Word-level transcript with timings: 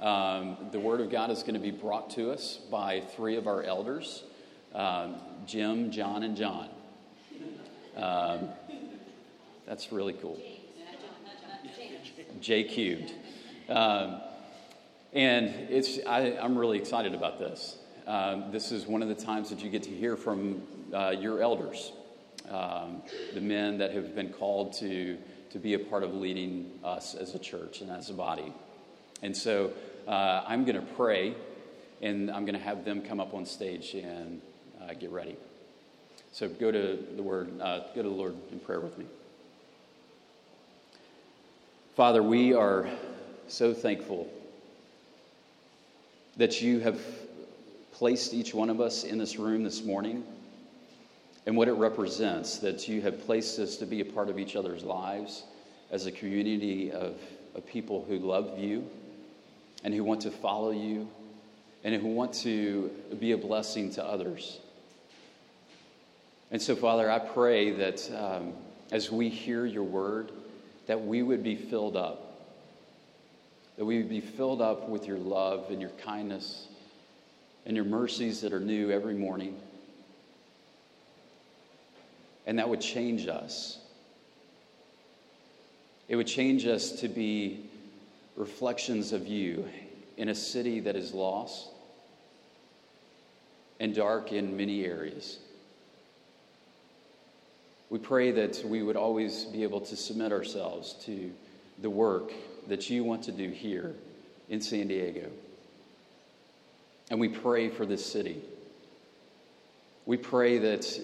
Um, 0.00 0.56
the 0.72 0.80
Word 0.80 1.00
of 1.02 1.10
God 1.10 1.30
is 1.30 1.42
going 1.42 1.54
to 1.54 1.60
be 1.60 1.70
brought 1.70 2.10
to 2.10 2.30
us 2.30 2.58
by 2.70 3.00
three 3.00 3.36
of 3.36 3.46
our 3.46 3.62
elders 3.62 4.24
um, 4.74 5.16
Jim, 5.46 5.90
John, 5.90 6.22
and 6.22 6.36
John. 6.36 6.68
Um, 7.96 8.48
that's 9.66 9.92
really 9.92 10.12
cool. 10.14 10.40
J 12.40 12.64
cubed. 12.64 13.12
Um, 13.68 14.20
and 15.12 15.46
it's, 15.68 15.98
I, 16.06 16.20
am 16.20 16.56
really 16.56 16.78
excited 16.78 17.14
about 17.14 17.38
this. 17.38 17.76
Um, 18.06 18.50
this 18.50 18.72
is 18.72 18.86
one 18.86 19.02
of 19.02 19.08
the 19.08 19.14
times 19.14 19.50
that 19.50 19.62
you 19.62 19.70
get 19.70 19.82
to 19.84 19.90
hear 19.90 20.16
from 20.16 20.62
uh, 20.94 21.14
your 21.18 21.42
elders, 21.42 21.92
um, 22.48 23.02
the 23.34 23.40
men 23.40 23.78
that 23.78 23.92
have 23.92 24.14
been 24.14 24.30
called 24.30 24.72
to, 24.74 25.18
to 25.50 25.58
be 25.58 25.74
a 25.74 25.78
part 25.78 26.02
of 26.02 26.14
leading 26.14 26.70
us 26.82 27.14
as 27.14 27.34
a 27.34 27.38
church 27.38 27.80
and 27.80 27.90
as 27.90 28.08
a 28.08 28.14
body. 28.14 28.54
And 29.22 29.36
so 29.36 29.72
uh, 30.08 30.44
I'm 30.46 30.64
going 30.64 30.76
to 30.76 30.86
pray, 30.94 31.34
and 32.00 32.30
I'm 32.30 32.44
going 32.44 32.58
to 32.58 32.64
have 32.64 32.84
them 32.84 33.02
come 33.02 33.20
up 33.20 33.34
on 33.34 33.44
stage 33.44 33.94
and 33.94 34.40
uh, 34.82 34.94
get 34.94 35.10
ready. 35.10 35.36
So 36.32 36.48
go 36.48 36.70
to 36.70 36.98
the 37.16 37.22
word, 37.22 37.60
uh, 37.60 37.80
go 37.94 38.02
to 38.02 38.08
the 38.08 38.14
Lord 38.14 38.34
in 38.52 38.60
prayer 38.60 38.80
with 38.80 38.96
me. 38.96 39.04
Father, 41.96 42.22
we 42.22 42.54
are 42.54 42.88
so 43.48 43.74
thankful 43.74 44.28
that 46.36 46.62
you 46.62 46.80
have 46.80 47.00
placed 47.92 48.32
each 48.32 48.54
one 48.54 48.70
of 48.70 48.80
us 48.80 49.04
in 49.04 49.18
this 49.18 49.36
room 49.36 49.62
this 49.62 49.84
morning 49.84 50.24
and 51.46 51.56
what 51.56 51.68
it 51.68 51.72
represents, 51.72 52.58
that 52.58 52.88
you 52.88 53.02
have 53.02 53.26
placed 53.26 53.58
us 53.58 53.76
to 53.76 53.86
be 53.86 54.00
a 54.00 54.04
part 54.04 54.28
of 54.28 54.38
each 54.38 54.56
other's 54.56 54.84
lives 54.84 55.42
as 55.90 56.06
a 56.06 56.12
community 56.12 56.92
of, 56.92 57.16
of 57.54 57.66
people 57.66 58.04
who 58.08 58.18
love 58.18 58.58
you 58.58 58.88
and 59.82 59.94
who 59.94 60.04
want 60.04 60.22
to 60.22 60.30
follow 60.30 60.70
you 60.70 61.08
and 61.82 61.94
who 61.94 62.08
want 62.08 62.34
to 62.34 62.90
be 63.18 63.32
a 63.32 63.38
blessing 63.38 63.90
to 63.92 64.04
others. 64.04 64.58
And 66.50 66.60
so, 66.60 66.76
Father, 66.76 67.10
I 67.10 67.18
pray 67.18 67.70
that 67.70 68.10
um, 68.16 68.52
as 68.90 69.10
we 69.10 69.28
hear 69.28 69.64
your 69.64 69.84
word, 69.84 70.32
that 70.86 71.00
we 71.04 71.22
would 71.22 71.42
be 71.42 71.54
filled 71.54 71.96
up. 71.96 72.26
That 73.76 73.84
we 73.84 73.98
would 73.98 74.10
be 74.10 74.20
filled 74.20 74.60
up 74.60 74.88
with 74.88 75.06
your 75.06 75.18
love 75.18 75.66
and 75.70 75.80
your 75.80 75.90
kindness 75.90 76.66
and 77.64 77.76
your 77.76 77.84
mercies 77.84 78.40
that 78.40 78.52
are 78.52 78.60
new 78.60 78.90
every 78.90 79.14
morning. 79.14 79.56
And 82.46 82.58
that 82.58 82.68
would 82.68 82.80
change 82.80 83.28
us. 83.28 83.78
It 86.08 86.16
would 86.16 86.26
change 86.26 86.66
us 86.66 86.92
to 87.00 87.08
be 87.08 87.69
reflections 88.36 89.12
of 89.12 89.26
you 89.26 89.68
in 90.16 90.28
a 90.28 90.34
city 90.34 90.80
that 90.80 90.96
is 90.96 91.12
lost 91.12 91.70
and 93.80 93.94
dark 93.94 94.32
in 94.32 94.56
many 94.56 94.84
areas. 94.84 95.38
We 97.88 97.98
pray 97.98 98.30
that 98.32 98.62
we 98.64 98.82
would 98.82 98.96
always 98.96 99.44
be 99.46 99.62
able 99.62 99.80
to 99.80 99.96
submit 99.96 100.30
ourselves 100.30 100.94
to 101.06 101.32
the 101.80 101.90
work 101.90 102.32
that 102.68 102.88
you 102.88 103.02
want 103.02 103.24
to 103.24 103.32
do 103.32 103.48
here 103.48 103.94
in 104.48 104.60
San 104.60 104.88
Diego. 104.88 105.28
And 107.10 107.18
we 107.18 107.28
pray 107.28 107.68
for 107.68 107.84
this 107.84 108.04
city. 108.04 108.40
We 110.06 110.16
pray 110.16 110.58
that, 110.58 111.00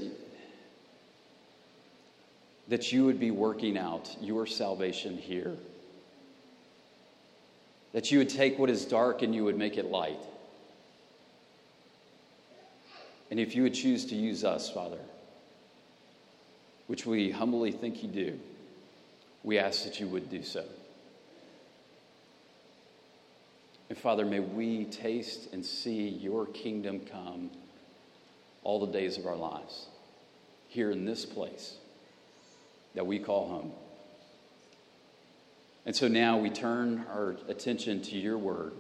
that 2.69 2.93
you 2.93 3.05
would 3.05 3.19
be 3.19 3.31
working 3.31 3.77
out 3.77 4.15
your 4.21 4.47
salvation 4.47 5.17
here. 5.17 5.57
That 7.97 8.13
you 8.13 8.19
would 8.19 8.29
take 8.29 8.59
what 8.59 8.69
is 8.69 8.85
dark 8.85 9.23
and 9.23 9.35
you 9.35 9.43
would 9.45 9.57
make 9.57 9.79
it 9.79 9.87
light. 9.87 10.21
And 13.31 13.41
if 13.41 13.57
you 13.57 13.63
would 13.63 13.73
choose 13.73 14.05
to 14.05 14.15
use 14.15 14.45
us, 14.45 14.71
Father, 14.71 14.99
which 16.89 17.07
we 17.07 17.31
humbly 17.31 17.73
think 17.73 18.03
you 18.03 18.11
do, 18.11 18.39
we 19.43 19.59
ask 19.59 19.85
that 19.85 19.99
you 19.99 20.09
would 20.09 20.29
do 20.29 20.43
so. 20.43 20.63
And 23.89 23.97
Father, 23.97 24.27
may 24.27 24.41
we 24.41 24.85
taste 24.85 25.49
and 25.55 25.65
see 25.65 26.07
your 26.07 26.45
kingdom 26.45 27.01
come 27.01 27.49
all 28.63 28.85
the 28.85 28.93
days 28.93 29.17
of 29.17 29.25
our 29.25 29.37
lives 29.37 29.87
here 30.69 30.91
in 30.91 31.07
this 31.07 31.25
place 31.25 31.77
that 32.95 33.07
we 33.07 33.19
call 33.19 33.49
home. 33.49 33.73
And 35.87 35.95
so 35.95 36.09
now 36.09 36.37
we 36.37 36.51
turn 36.51 37.07
our 37.13 37.37
attention 37.49 38.03
to 38.03 38.17
your 38.17 38.37
word. 38.37 38.73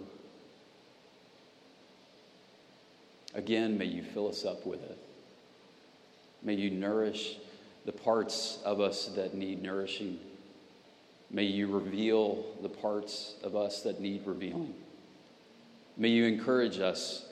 Again, 3.32 3.78
may 3.78 3.84
you 3.84 4.02
fill 4.02 4.28
us 4.28 4.44
up 4.44 4.66
with 4.66 4.82
it. 4.82 4.98
May 6.42 6.54
you 6.54 6.70
nourish 6.70 7.36
the 7.84 7.92
parts 7.92 8.58
of 8.64 8.80
us 8.80 9.06
that 9.14 9.34
need 9.34 9.62
nourishing. 9.62 10.18
May 11.30 11.44
you 11.44 11.68
reveal 11.68 12.44
the 12.62 12.68
parts 12.68 13.36
of 13.44 13.54
us 13.54 13.82
that 13.82 14.00
need 14.00 14.26
revealing. 14.26 14.74
May 15.96 16.08
you 16.08 16.24
encourage 16.24 16.80
us, 16.80 17.26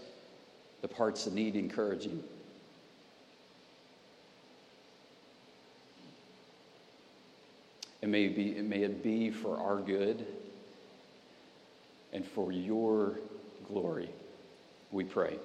the 0.82 0.88
parts 0.88 1.24
that 1.24 1.34
need 1.34 1.56
encouraging. 1.56 2.22
And 8.04 8.12
may, 8.12 8.28
be, 8.28 8.52
may 8.60 8.82
it 8.82 9.02
be 9.02 9.30
for 9.30 9.56
our 9.56 9.80
good 9.80 10.26
and 12.12 12.22
for 12.22 12.52
your 12.52 13.18
glory, 13.66 14.10
we 14.90 15.04
pray. 15.04 15.38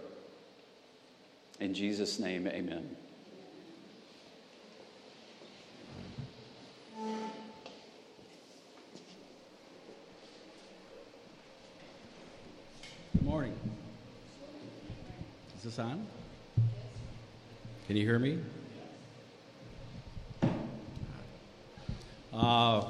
In 1.61 1.73
Jesus' 1.73 2.19
name, 2.19 2.47
amen. 2.47 2.97
Good 13.13 13.23
morning. 13.23 13.57
Is 15.55 15.63
this 15.63 15.79
on? 15.79 16.05
Can 17.87 17.95
you 17.95 18.03
hear 18.03 18.19
me? 18.19 18.39
Uh, 22.39 22.85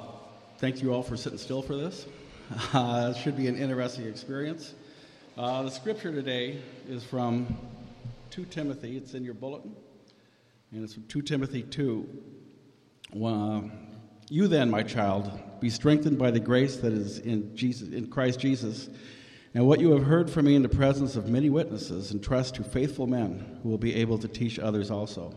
thank 0.60 0.80
you 0.80 0.94
all 0.94 1.02
for 1.02 1.18
sitting 1.18 1.40
still 1.40 1.62
for 1.62 1.76
this. 1.76 2.06
Uh, 2.74 3.14
it 3.16 3.20
should 3.20 3.38
be 3.38 3.48
an 3.48 3.56
interesting 3.56 4.08
experience. 4.08 4.74
Uh, 5.38 5.62
the 5.62 5.70
scripture 5.70 6.12
today 6.12 6.60
is 6.88 7.04
from 7.04 7.56
2 8.32 8.46
Timothy. 8.46 8.98
It's 8.98 9.14
in 9.14 9.24
your 9.24 9.36
bulletin. 9.36 9.76
And 10.72 10.84
it's 10.84 10.96
from 10.96 11.04
2 11.04 11.22
Timothy 11.22 11.62
2. 11.62 12.10
Uh, 13.24 13.62
you 14.30 14.48
then, 14.48 14.72
my 14.72 14.82
child, 14.82 15.32
be 15.60 15.70
strengthened 15.70 16.18
by 16.18 16.32
the 16.32 16.40
grace 16.40 16.78
that 16.78 16.92
is 16.92 17.20
in, 17.20 17.56
Jesus, 17.56 17.90
in 17.90 18.08
Christ 18.08 18.40
Jesus 18.40 18.90
and 19.54 19.68
what 19.68 19.80
you 19.80 19.92
have 19.92 20.04
heard 20.04 20.30
from 20.30 20.46
me 20.46 20.56
in 20.56 20.64
the 20.64 20.70
presence 20.70 21.16
of 21.16 21.28
many 21.28 21.50
witnesses, 21.50 22.12
entrust 22.12 22.56
to 22.56 22.64
faithful 22.64 23.06
men 23.06 23.60
who 23.62 23.70
will 23.70 23.78
be 23.78 23.96
able 23.96 24.18
to 24.20 24.28
teach 24.28 24.58
others 24.60 24.90
also. 24.92 25.36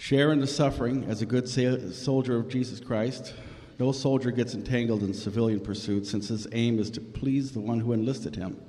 Share 0.00 0.32
in 0.32 0.38
the 0.38 0.46
suffering 0.46 1.04
as 1.08 1.20
a 1.20 1.26
good 1.26 1.48
soldier 1.48 2.36
of 2.36 2.48
Jesus 2.48 2.78
Christ. 2.78 3.34
No 3.80 3.90
soldier 3.90 4.30
gets 4.30 4.54
entangled 4.54 5.02
in 5.02 5.12
civilian 5.12 5.58
pursuits, 5.60 6.08
since 6.08 6.28
his 6.28 6.46
aim 6.52 6.78
is 6.78 6.88
to 6.92 7.00
please 7.00 7.50
the 7.50 7.60
one 7.60 7.80
who 7.80 7.92
enlisted 7.92 8.36
him. 8.36 8.60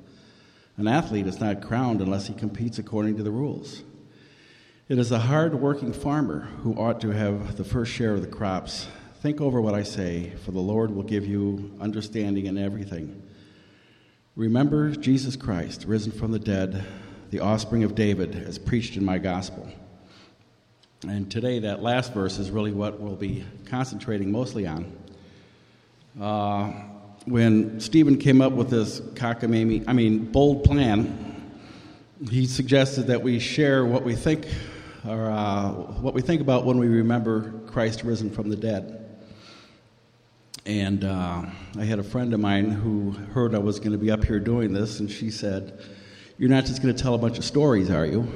An 0.76 0.88
athlete 0.88 1.28
is 1.28 1.40
not 1.40 1.62
crowned 1.62 2.02
unless 2.02 2.28
he 2.28 2.34
competes 2.34 2.80
according 2.80 3.16
to 3.18 3.24
the 3.24 3.32
rules. 3.32 3.84
It 4.88 4.98
is 4.98 5.12
a 5.12 5.20
hard 5.20 5.54
working 5.54 5.94
farmer 5.94 6.42
who 6.64 6.74
ought 6.74 7.00
to 7.02 7.10
have 7.10 7.58
the 7.58 7.64
first 7.64 7.92
share 7.92 8.16
of 8.16 8.22
the 8.22 8.28
crops. 8.28 8.88
Think 9.22 9.40
over 9.40 9.62
what 9.62 9.76
I 9.76 9.84
say, 9.84 10.34
for 10.44 10.52
the 10.52 10.60
Lord 10.60 10.90
will 10.90 11.04
give 11.04 11.28
you 11.28 11.78
understanding 11.80 12.48
in 12.48 12.58
everything. 12.58 13.22
Remember 14.36 14.92
Jesus 14.92 15.36
Christ, 15.36 15.86
risen 15.86 16.12
from 16.12 16.32
the 16.32 16.40
dead, 16.40 16.86
the 17.30 17.40
offspring 17.40 17.84
of 17.84 17.94
David, 17.94 18.36
as 18.36 18.58
preached 18.58 18.98
in 18.98 19.06
my 19.06 19.20
gospel. 19.20 19.72
And 21.08 21.32
today, 21.32 21.60
that 21.60 21.82
last 21.82 22.14
verse 22.14 22.40
is 22.40 22.52
really 22.52 22.74
what 22.74 23.00
we'll 23.00 23.16
be 23.16 23.46
concentrating 23.68 24.34
mostly 24.34 24.68
on. 24.68 24.92
Uh, 26.20 26.74
when 27.24 27.80
Stephen 27.80 28.18
came 28.18 28.42
up 28.42 28.52
with 28.52 28.70
this 28.70 29.00
cockamamie, 29.00 29.86
I 29.88 29.94
mean, 29.94 30.26
bold 30.26 30.66
plan, 30.66 31.54
he 32.30 32.46
suggested 32.46 33.08
that 33.08 33.24
we 33.24 33.40
share 33.40 33.86
what 33.86 34.04
we 34.04 34.14
think, 34.14 34.46
or 35.08 35.32
uh, 35.32 35.70
what 35.72 36.14
we 36.14 36.22
think 36.22 36.42
about 36.42 36.66
when 36.66 36.78
we 36.78 36.88
remember 36.88 37.54
Christ 37.68 38.04
risen 38.04 38.30
from 38.30 38.50
the 38.50 38.58
dead. 38.58 39.22
And 40.66 41.06
uh, 41.06 41.46
I 41.78 41.86
had 41.86 42.00
a 42.00 42.04
friend 42.04 42.34
of 42.34 42.42
mine 42.42 42.72
who 42.72 43.12
heard 43.12 43.56
I 43.56 43.60
was 43.60 43.80
going 43.80 43.94
to 43.94 43.98
be 43.98 44.12
up 44.12 44.26
here 44.26 44.42
doing 44.42 44.74
this, 44.74 45.00
and 45.00 45.10
she 45.10 45.32
said, 45.32 45.80
You're 46.38 46.50
not 46.50 46.66
just 46.66 46.82
going 46.82 46.94
to 46.94 47.02
tell 47.02 47.14
a 47.14 47.18
bunch 47.18 47.38
of 47.38 47.46
stories, 47.46 47.90
are 47.90 48.06
you? 48.06 48.30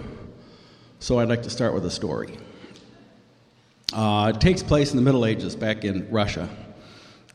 So 0.99 1.19
I'd 1.19 1.27
like 1.27 1.43
to 1.43 1.49
start 1.49 1.73
with 1.73 1.85
a 1.85 1.91
story. 1.91 2.37
Uh, 3.93 4.31
it 4.33 4.41
takes 4.41 4.63
place 4.63 4.89
in 4.89 4.95
the 4.95 5.03
Middle 5.03 5.23
Ages 5.23 5.55
back 5.55 5.85
in 5.85 6.09
Russia. 6.09 6.49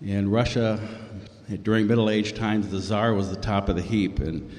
In 0.03 0.29
Russia 0.29 0.81
During 1.63 1.87
Middle 1.87 2.11
Age 2.11 2.35
times, 2.35 2.69
the 2.69 2.81
czar 2.81 3.15
was 3.15 3.31
the 3.31 3.41
top 3.41 3.69
of 3.69 3.77
the 3.77 3.83
heap, 3.83 4.19
and, 4.19 4.51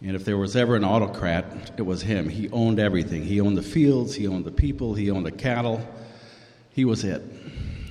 and 0.00 0.16
if 0.16 0.24
there 0.24 0.38
was 0.38 0.56
ever 0.56 0.76
an 0.76 0.82
autocrat, 0.82 1.72
it 1.76 1.82
was 1.82 2.00
him. 2.00 2.26
He 2.30 2.48
owned 2.52 2.80
everything. 2.80 3.22
He 3.22 3.38
owned 3.38 3.58
the 3.58 3.62
fields, 3.62 4.14
he 4.14 4.26
owned 4.26 4.46
the 4.46 4.50
people, 4.50 4.94
he 4.94 5.10
owned 5.10 5.26
the 5.26 5.30
cattle. 5.30 5.86
He 6.70 6.86
was 6.86 7.04
it. 7.04 7.22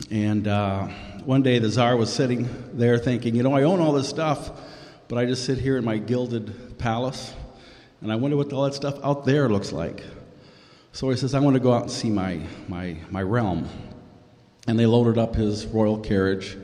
And 0.10 0.48
uh, 0.48 0.88
one 1.24 1.44
day 1.44 1.60
the 1.60 1.70
czar 1.70 1.96
was 1.96 2.12
sitting 2.12 2.50
there 2.74 2.98
thinking, 2.98 3.36
you 3.36 3.44
know, 3.44 3.54
I 3.54 3.62
own 3.62 3.80
all 3.80 3.94
this 3.94 4.10
stuff, 4.10 4.50
but 5.08 5.20
I 5.20 5.26
just 5.26 5.46
sit 5.46 5.60
here 5.60 5.78
in 5.78 5.86
my 5.86 6.00
gilded 6.00 6.80
palace, 6.80 7.32
and 8.02 8.12
I 8.12 8.16
wonder 8.16 8.38
what 8.38 8.52
all 8.54 8.64
that 8.64 8.74
stuff 8.74 8.98
out 9.04 9.24
there 9.24 9.48
looks 9.50 9.72
like. 9.72 10.04
So 10.94 11.10
he 11.10 11.16
says, 11.16 11.34
I 11.34 11.40
want 11.40 11.56
to 11.56 11.60
go 11.62 11.74
out 11.74 11.84
and 11.84 11.92
see 11.92 12.10
my, 12.10 12.40
my, 12.68 12.98
my 13.10 13.24
realm. 13.24 13.68
And 14.68 14.78
they 14.78 14.86
loaded 14.86 15.18
up 15.18 15.36
his 15.36 15.66
royal 15.66 15.98
carriage 15.98 16.58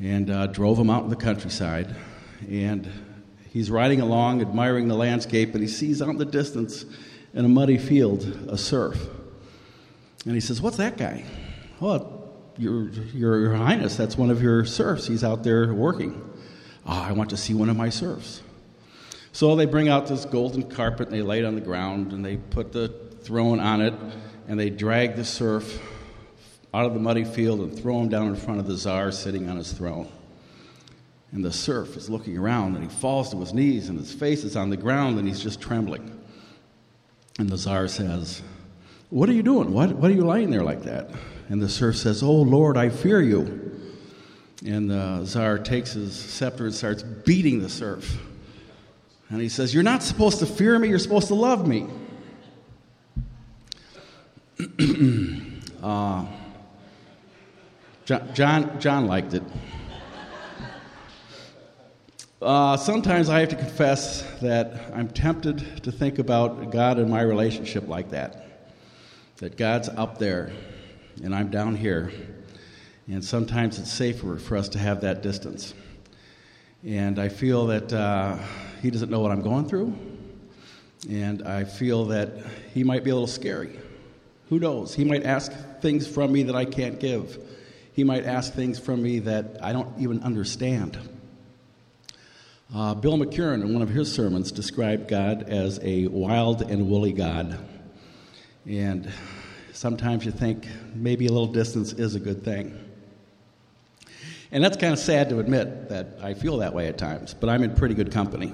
and 0.00 0.30
uh, 0.30 0.46
drove 0.46 0.78
him 0.78 0.88
out 0.88 1.04
in 1.04 1.10
the 1.10 1.16
countryside. 1.16 1.94
And 2.48 2.90
he's 3.50 3.70
riding 3.70 4.00
along, 4.00 4.40
admiring 4.40 4.88
the 4.88 4.96
landscape, 4.96 5.52
and 5.52 5.62
he 5.62 5.68
sees 5.68 6.00
out 6.00 6.08
in 6.08 6.16
the 6.16 6.24
distance 6.24 6.86
in 7.34 7.44
a 7.44 7.48
muddy 7.48 7.78
field 7.78 8.24
a 8.48 8.56
serf. 8.56 9.00
And 10.24 10.34
he 10.34 10.40
says, 10.40 10.60
What's 10.60 10.78
that 10.78 10.96
guy? 10.96 11.24
Oh, 11.80 12.30
your, 12.56 12.88
your, 12.88 13.40
your 13.40 13.54
Highness, 13.54 13.96
that's 13.96 14.16
one 14.16 14.30
of 14.30 14.42
your 14.42 14.64
serfs. 14.64 15.06
He's 15.06 15.24
out 15.24 15.44
there 15.44 15.72
working. 15.74 16.30
Oh, 16.86 17.00
I 17.00 17.12
want 17.12 17.30
to 17.30 17.36
see 17.36 17.54
one 17.54 17.68
of 17.68 17.76
my 17.76 17.90
serfs. 17.90 18.40
So 19.32 19.56
they 19.56 19.66
bring 19.66 19.88
out 19.88 20.06
this 20.06 20.26
golden 20.26 20.62
carpet 20.62 21.08
and 21.08 21.16
they 21.16 21.22
lay 21.22 21.38
it 21.38 21.44
on 21.46 21.54
the 21.54 21.60
ground 21.60 22.12
and 22.12 22.22
they 22.24 22.36
put 22.36 22.70
the 22.72 22.88
throne 23.22 23.60
on 23.60 23.80
it 23.80 23.94
and 24.46 24.60
they 24.60 24.68
drag 24.68 25.16
the 25.16 25.24
serf 25.24 25.80
out 26.74 26.84
of 26.84 26.94
the 26.94 27.00
muddy 27.00 27.24
field 27.24 27.60
and 27.60 27.78
throw 27.78 28.00
him 28.00 28.08
down 28.08 28.28
in 28.28 28.36
front 28.36 28.60
of 28.60 28.66
the 28.66 28.76
czar 28.76 29.10
sitting 29.10 29.48
on 29.48 29.56
his 29.56 29.72
throne. 29.72 30.10
And 31.32 31.42
the 31.42 31.52
serf 31.52 31.96
is 31.96 32.10
looking 32.10 32.36
around 32.36 32.74
and 32.76 32.84
he 32.84 32.90
falls 32.90 33.30
to 33.30 33.40
his 33.40 33.54
knees 33.54 33.88
and 33.88 33.98
his 33.98 34.12
face 34.12 34.44
is 34.44 34.54
on 34.54 34.68
the 34.68 34.76
ground 34.76 35.18
and 35.18 35.26
he's 35.26 35.40
just 35.40 35.60
trembling. 35.60 36.18
And 37.38 37.48
the 37.48 37.56
czar 37.56 37.88
says, 37.88 38.42
What 39.08 39.30
are 39.30 39.32
you 39.32 39.42
doing? 39.42 39.72
What, 39.72 39.92
what 39.92 40.10
are 40.10 40.14
you 40.14 40.24
lying 40.24 40.50
there 40.50 40.62
like 40.62 40.82
that? 40.82 41.10
And 41.48 41.60
the 41.60 41.70
serf 41.70 41.96
says, 41.96 42.22
Oh 42.22 42.32
Lord, 42.32 42.76
I 42.76 42.90
fear 42.90 43.22
you. 43.22 43.80
And 44.66 44.90
the 44.90 45.24
czar 45.24 45.58
takes 45.58 45.92
his 45.92 46.14
scepter 46.14 46.66
and 46.66 46.74
starts 46.74 47.02
beating 47.02 47.62
the 47.62 47.70
serf. 47.70 48.18
And 49.32 49.40
he 49.40 49.48
says, 49.48 49.72
You're 49.72 49.82
not 49.82 50.02
supposed 50.02 50.40
to 50.40 50.46
fear 50.46 50.78
me, 50.78 50.88
you're 50.90 50.98
supposed 50.98 51.28
to 51.28 51.34
love 51.34 51.66
me. 51.66 51.88
uh, 55.82 56.26
John, 58.04 58.78
John 58.78 59.06
liked 59.06 59.32
it. 59.32 59.42
Uh, 62.42 62.76
sometimes 62.76 63.30
I 63.30 63.40
have 63.40 63.48
to 63.48 63.56
confess 63.56 64.22
that 64.40 64.92
I'm 64.92 65.08
tempted 65.08 65.82
to 65.84 65.90
think 65.90 66.18
about 66.18 66.70
God 66.70 66.98
and 66.98 67.08
my 67.08 67.22
relationship 67.22 67.88
like 67.88 68.10
that. 68.10 68.68
That 69.38 69.56
God's 69.56 69.88
up 69.88 70.18
there 70.18 70.52
and 71.24 71.34
I'm 71.34 71.50
down 71.50 71.74
here. 71.74 72.12
And 73.08 73.24
sometimes 73.24 73.78
it's 73.78 73.90
safer 73.90 74.36
for 74.36 74.58
us 74.58 74.68
to 74.70 74.78
have 74.78 75.00
that 75.00 75.22
distance. 75.22 75.72
And 76.84 77.20
I 77.20 77.28
feel 77.28 77.66
that 77.66 77.92
uh, 77.92 78.36
He 78.80 78.90
doesn't 78.90 79.10
know 79.10 79.20
what 79.20 79.30
I'm 79.30 79.42
going 79.42 79.68
through. 79.68 79.94
And 81.08 81.46
I 81.46 81.62
feel 81.62 82.06
that 82.06 82.32
He 82.74 82.82
might 82.82 83.04
be 83.04 83.10
a 83.10 83.14
little 83.14 83.28
scary. 83.28 83.78
Who 84.48 84.58
knows? 84.58 84.92
He 84.92 85.04
might 85.04 85.24
ask 85.24 85.52
things 85.80 86.06
from 86.06 86.32
me 86.32 86.42
that 86.44 86.56
I 86.56 86.64
can't 86.64 86.98
give. 86.98 87.38
He 87.92 88.04
might 88.04 88.24
ask 88.24 88.52
things 88.52 88.78
from 88.78 89.02
me 89.02 89.20
that 89.20 89.58
I 89.62 89.72
don't 89.72 89.96
even 90.00 90.22
understand. 90.22 90.98
Uh, 92.74 92.94
Bill 92.94 93.16
McCurran, 93.16 93.62
in 93.62 93.72
one 93.72 93.82
of 93.82 93.90
his 93.90 94.12
sermons, 94.12 94.50
described 94.50 95.06
God 95.06 95.48
as 95.48 95.78
a 95.82 96.06
wild 96.08 96.62
and 96.62 96.88
woolly 96.88 97.12
God. 97.12 97.58
And 98.66 99.12
sometimes 99.72 100.24
you 100.24 100.32
think 100.32 100.66
maybe 100.94 101.26
a 101.26 101.32
little 101.32 101.52
distance 101.52 101.92
is 101.92 102.14
a 102.14 102.20
good 102.20 102.42
thing. 102.42 102.91
And 104.52 104.62
that's 104.62 104.76
kind 104.76 104.92
of 104.92 104.98
sad 104.98 105.30
to 105.30 105.40
admit 105.40 105.88
that 105.88 106.18
I 106.22 106.34
feel 106.34 106.58
that 106.58 106.74
way 106.74 106.86
at 106.88 106.98
times, 106.98 107.32
but 107.32 107.48
I'm 107.48 107.62
in 107.62 107.74
pretty 107.74 107.94
good 107.94 108.12
company. 108.12 108.52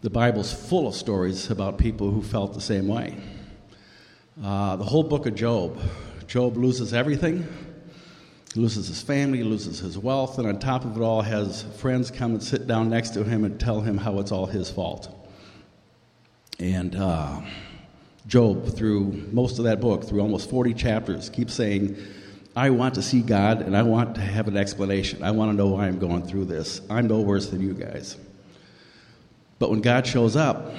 The 0.00 0.10
Bible's 0.10 0.52
full 0.52 0.88
of 0.88 0.96
stories 0.96 1.48
about 1.48 1.78
people 1.78 2.10
who 2.10 2.22
felt 2.22 2.54
the 2.54 2.60
same 2.60 2.88
way. 2.88 3.16
Uh, 4.42 4.74
the 4.74 4.84
whole 4.84 5.04
book 5.04 5.26
of 5.26 5.36
Job 5.36 5.80
Job 6.26 6.56
loses 6.56 6.92
everything, 6.92 7.46
he 8.52 8.60
loses 8.60 8.88
his 8.88 9.00
family, 9.00 9.38
he 9.38 9.44
loses 9.44 9.78
his 9.78 9.96
wealth, 9.96 10.38
and 10.38 10.48
on 10.48 10.58
top 10.58 10.84
of 10.84 10.96
it 10.96 11.00
all, 11.00 11.22
has 11.22 11.62
friends 11.78 12.10
come 12.10 12.32
and 12.32 12.42
sit 12.42 12.66
down 12.66 12.90
next 12.90 13.10
to 13.10 13.22
him 13.22 13.44
and 13.44 13.60
tell 13.60 13.80
him 13.80 13.98
how 13.98 14.18
it's 14.18 14.32
all 14.32 14.46
his 14.46 14.70
fault. 14.70 15.14
And 16.58 16.96
uh, 16.96 17.42
Job, 18.26 18.74
through 18.74 19.28
most 19.30 19.58
of 19.58 19.64
that 19.66 19.80
book, 19.80 20.04
through 20.04 20.20
almost 20.20 20.50
40 20.50 20.74
chapters, 20.74 21.28
keeps 21.28 21.54
saying, 21.54 21.96
I 22.54 22.70
want 22.70 22.94
to 22.96 23.02
see 23.02 23.22
God 23.22 23.62
and 23.62 23.76
I 23.76 23.82
want 23.82 24.14
to 24.16 24.20
have 24.20 24.46
an 24.48 24.56
explanation. 24.56 25.22
I 25.22 25.30
want 25.30 25.50
to 25.50 25.56
know 25.56 25.68
why 25.68 25.86
I'm 25.86 25.98
going 25.98 26.22
through 26.26 26.46
this. 26.46 26.82
I'm 26.90 27.06
no 27.06 27.20
worse 27.20 27.48
than 27.48 27.60
you 27.60 27.72
guys. 27.72 28.16
But 29.58 29.70
when 29.70 29.80
God 29.80 30.06
shows 30.06 30.36
up, 30.36 30.74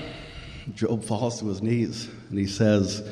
Job 0.75 1.03
falls 1.03 1.39
to 1.39 1.47
his 1.47 1.61
knees 1.61 2.09
and 2.29 2.37
he 2.37 2.45
says, 2.45 3.07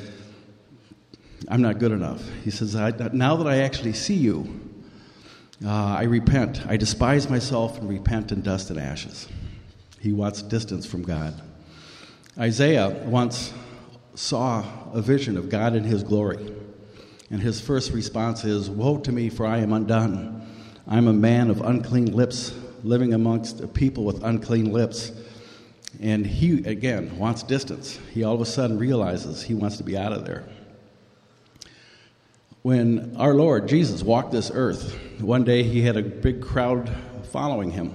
I'm 1.47 1.61
not 1.61 1.79
good 1.79 1.91
enough. 1.91 2.23
He 2.43 2.51
says, 2.51 2.75
Now 2.75 3.35
that 3.35 3.47
I 3.47 3.59
actually 3.59 3.93
see 3.93 4.15
you, 4.15 4.59
uh, 5.65 5.69
I 5.69 6.03
repent. 6.03 6.65
I 6.67 6.77
despise 6.77 7.29
myself 7.29 7.79
and 7.79 7.89
repent 7.89 8.31
in 8.31 8.41
dust 8.41 8.69
and 8.69 8.79
ashes. 8.79 9.27
He 9.99 10.11
wants 10.11 10.41
distance 10.41 10.85
from 10.85 11.03
God. 11.03 11.39
Isaiah 12.37 12.89
once 13.05 13.53
saw 14.15 14.63
a 14.93 15.01
vision 15.01 15.37
of 15.37 15.49
God 15.49 15.75
in 15.75 15.83
his 15.83 16.03
glory. 16.03 16.53
And 17.31 17.41
his 17.41 17.61
first 17.61 17.93
response 17.93 18.43
is, 18.43 18.69
Woe 18.69 18.97
to 18.97 19.11
me, 19.11 19.29
for 19.29 19.45
I 19.45 19.59
am 19.59 19.71
undone. 19.71 20.45
I'm 20.85 21.07
a 21.07 21.13
man 21.13 21.49
of 21.49 21.61
unclean 21.61 22.11
lips, 22.11 22.53
living 22.83 23.13
amongst 23.13 23.61
a 23.61 23.67
people 23.67 24.03
with 24.03 24.21
unclean 24.21 24.73
lips. 24.73 25.13
And 26.01 26.25
he, 26.25 26.57
again, 26.65 27.17
wants 27.17 27.43
distance. 27.43 27.97
He 28.13 28.25
all 28.25 28.35
of 28.35 28.41
a 28.41 28.45
sudden 28.45 28.77
realizes 28.77 29.43
he 29.43 29.53
wants 29.53 29.77
to 29.77 29.83
be 29.83 29.97
out 29.97 30.11
of 30.11 30.25
there. 30.25 30.43
When 32.63 33.15
our 33.15 33.33
Lord 33.33 33.67
Jesus 33.67 34.03
walked 34.03 34.33
this 34.33 34.51
earth, 34.53 34.93
one 35.21 35.45
day 35.45 35.63
he 35.63 35.81
had 35.81 35.95
a 35.95 36.03
big 36.03 36.41
crowd 36.41 36.93
following 37.31 37.71
him, 37.71 37.93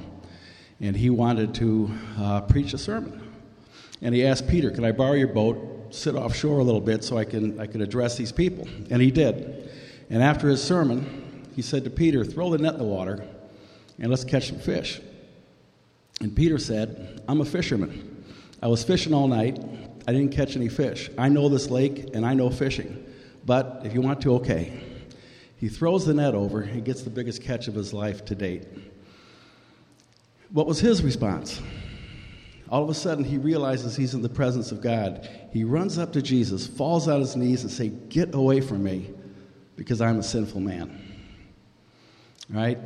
and 0.80 0.96
he 0.96 1.10
wanted 1.10 1.54
to 1.56 1.90
uh, 2.18 2.40
preach 2.40 2.72
a 2.72 2.78
sermon. 2.78 3.22
And 4.00 4.14
he 4.14 4.24
asked 4.24 4.48
Peter, 4.48 4.70
Can 4.70 4.84
I 4.84 4.92
borrow 4.92 5.12
your 5.12 5.28
boat, 5.28 5.75
sit 5.96 6.14
offshore 6.14 6.58
a 6.58 6.64
little 6.64 6.80
bit 6.80 7.04
so 7.04 7.16
I 7.16 7.24
can, 7.24 7.58
I 7.58 7.66
can 7.66 7.82
address 7.82 8.16
these 8.16 8.32
people? 8.32 8.68
And 8.90 9.00
he 9.00 9.10
did. 9.10 9.70
And 10.10 10.22
after 10.22 10.48
his 10.48 10.62
sermon, 10.62 11.46
he 11.54 11.62
said 11.62 11.84
to 11.84 11.90
Peter, 11.90 12.24
Throw 12.24 12.50
the 12.50 12.58
net 12.58 12.74
in 12.74 12.78
the 12.78 12.84
water 12.84 13.26
and 13.98 14.10
let's 14.10 14.24
catch 14.24 14.48
some 14.48 14.58
fish. 14.58 15.00
And 16.20 16.34
Peter 16.34 16.58
said, 16.58 17.22
I'm 17.28 17.40
a 17.40 17.44
fisherman. 17.44 18.24
I 18.62 18.68
was 18.68 18.84
fishing 18.84 19.12
all 19.12 19.28
night. 19.28 19.62
I 20.06 20.12
didn't 20.12 20.32
catch 20.32 20.56
any 20.56 20.68
fish. 20.68 21.10
I 21.18 21.28
know 21.28 21.48
this 21.48 21.68
lake 21.68 22.14
and 22.14 22.24
I 22.24 22.34
know 22.34 22.50
fishing. 22.50 23.04
But 23.44 23.82
if 23.84 23.94
you 23.94 24.00
want 24.00 24.20
to, 24.22 24.34
okay. 24.36 24.80
He 25.58 25.68
throws 25.68 26.04
the 26.04 26.14
net 26.14 26.34
over. 26.34 26.62
He 26.62 26.80
gets 26.80 27.02
the 27.02 27.10
biggest 27.10 27.42
catch 27.42 27.68
of 27.68 27.74
his 27.74 27.92
life 27.92 28.24
to 28.26 28.34
date. 28.34 28.64
What 30.50 30.66
was 30.66 30.78
his 30.78 31.02
response? 31.02 31.60
All 32.68 32.82
of 32.82 32.88
a 32.88 32.94
sudden, 32.94 33.24
he 33.24 33.38
realizes 33.38 33.94
he's 33.96 34.14
in 34.14 34.22
the 34.22 34.28
presence 34.28 34.72
of 34.72 34.80
God. 34.80 35.28
He 35.52 35.64
runs 35.64 35.98
up 35.98 36.12
to 36.14 36.22
Jesus, 36.22 36.66
falls 36.66 37.06
on 37.06 37.20
his 37.20 37.36
knees, 37.36 37.62
and 37.62 37.70
say, 37.70 37.88
"Get 37.88 38.34
away 38.34 38.60
from 38.60 38.82
me, 38.82 39.10
because 39.76 40.00
I'm 40.00 40.18
a 40.18 40.22
sinful 40.22 40.60
man." 40.60 41.00
Right? 42.50 42.78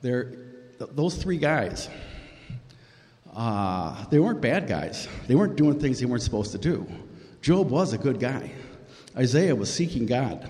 There, 0.00 0.32
those 0.78 1.16
three 1.16 1.38
guys. 1.38 1.88
Uh, 3.34 4.04
they 4.10 4.18
weren't 4.18 4.40
bad 4.40 4.68
guys. 4.68 5.08
They 5.26 5.34
weren't 5.34 5.56
doing 5.56 5.80
things 5.80 6.00
they 6.00 6.06
weren't 6.06 6.22
supposed 6.22 6.52
to 6.52 6.58
do. 6.58 6.86
Job 7.40 7.70
was 7.70 7.92
a 7.92 7.98
good 7.98 8.20
guy. 8.20 8.52
Isaiah 9.16 9.56
was 9.56 9.72
seeking 9.72 10.06
God. 10.06 10.48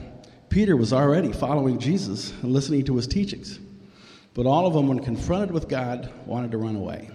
Peter 0.49 0.77
was 0.77 0.93
already 0.93 1.33
following 1.33 1.79
Jesus 1.79 2.33
and 2.43 2.53
listening 2.53 2.85
to 2.85 2.97
his 2.97 3.07
teachings. 3.07 3.59
But 4.35 4.47
all 4.47 4.67
of 4.67 4.75
them, 4.75 4.89
when 4.89 4.99
confronted 4.99 5.53
with 5.53 5.69
God, 5.69 6.13
wanted 6.27 6.51
to 6.51 6.59
run 6.59 6.77
away. 6.77 7.11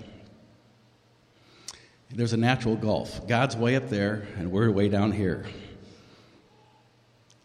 There's 2.09 2.33
a 2.33 2.37
natural 2.37 2.75
gulf. 2.75 3.27
God's 3.27 3.55
way 3.57 3.75
up 3.75 3.89
there, 3.89 4.27
and 4.37 4.51
we're 4.51 4.71
way 4.71 4.89
down 4.89 5.11
here. 5.11 5.45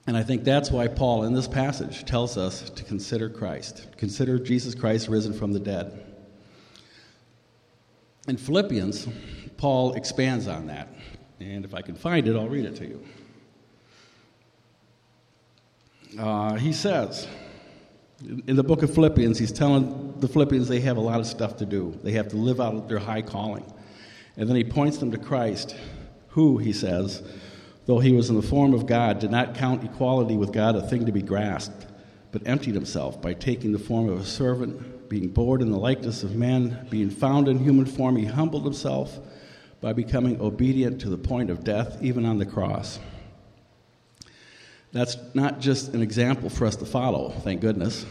And 0.06 0.16
I 0.16 0.22
think 0.22 0.44
that's 0.44 0.70
why 0.70 0.88
Paul, 0.88 1.24
in 1.24 1.34
this 1.34 1.48
passage, 1.48 2.04
tells 2.04 2.36
us 2.36 2.70
to 2.70 2.84
consider 2.84 3.28
Christ, 3.28 3.86
consider 3.96 4.38
Jesus 4.38 4.74
Christ 4.74 5.08
risen 5.08 5.32
from 5.32 5.52
the 5.52 5.60
dead. 5.60 6.06
In 8.28 8.36
Philippians, 8.36 9.08
Paul 9.56 9.94
expands 9.94 10.46
on 10.48 10.66
that. 10.68 10.88
And 11.40 11.64
if 11.64 11.74
I 11.74 11.82
can 11.82 11.94
find 11.94 12.26
it, 12.28 12.36
I'll 12.36 12.48
read 12.48 12.64
it 12.64 12.76
to 12.76 12.86
you. 12.86 13.04
Uh, 16.18 16.54
he 16.54 16.72
says, 16.72 17.26
In 18.46 18.54
the 18.54 18.62
book 18.62 18.82
of 18.82 18.94
Philippians, 18.94 19.38
he's 19.38 19.50
telling 19.50 20.20
the 20.20 20.28
Philippians 20.28 20.68
they 20.68 20.80
have 20.80 20.96
a 20.96 21.00
lot 21.00 21.20
of 21.20 21.26
stuff 21.26 21.56
to 21.56 21.66
do. 21.66 21.98
They 22.02 22.12
have 22.12 22.28
to 22.28 22.36
live 22.36 22.60
out 22.60 22.88
their 22.88 22.98
high 22.98 23.22
calling. 23.22 23.64
And 24.36 24.48
then 24.48 24.56
he 24.56 24.64
points 24.64 24.98
them 24.98 25.10
to 25.10 25.18
Christ, 25.18 25.76
who, 26.28 26.58
he 26.58 26.72
says, 26.72 27.22
though 27.86 27.98
he 27.98 28.12
was 28.12 28.30
in 28.30 28.36
the 28.36 28.42
form 28.42 28.74
of 28.74 28.86
God, 28.86 29.18
did 29.18 29.30
not 29.30 29.54
count 29.54 29.84
equality 29.84 30.36
with 30.36 30.52
God 30.52 30.76
a 30.76 30.82
thing 30.82 31.06
to 31.06 31.12
be 31.12 31.22
grasped, 31.22 31.86
but 32.30 32.46
emptied 32.46 32.74
himself 32.74 33.20
by 33.20 33.34
taking 33.34 33.72
the 33.72 33.78
form 33.78 34.08
of 34.08 34.20
a 34.20 34.24
servant, 34.24 35.08
being 35.08 35.28
born 35.28 35.60
in 35.60 35.70
the 35.70 35.78
likeness 35.78 36.22
of 36.22 36.34
men, 36.34 36.86
being 36.90 37.10
found 37.10 37.48
in 37.48 37.58
human 37.58 37.84
form, 37.84 38.16
he 38.16 38.24
humbled 38.24 38.64
himself 38.64 39.18
by 39.82 39.92
becoming 39.92 40.40
obedient 40.40 41.00
to 41.02 41.10
the 41.10 41.18
point 41.18 41.50
of 41.50 41.64
death, 41.64 41.98
even 42.00 42.24
on 42.24 42.38
the 42.38 42.46
cross. 42.46 42.98
That's 44.92 45.16
not 45.34 45.60
just 45.60 45.92
an 45.92 46.00
example 46.00 46.48
for 46.48 46.66
us 46.66 46.76
to 46.76 46.86
follow, 46.86 47.30
thank 47.40 47.60
goodness, 47.60 48.06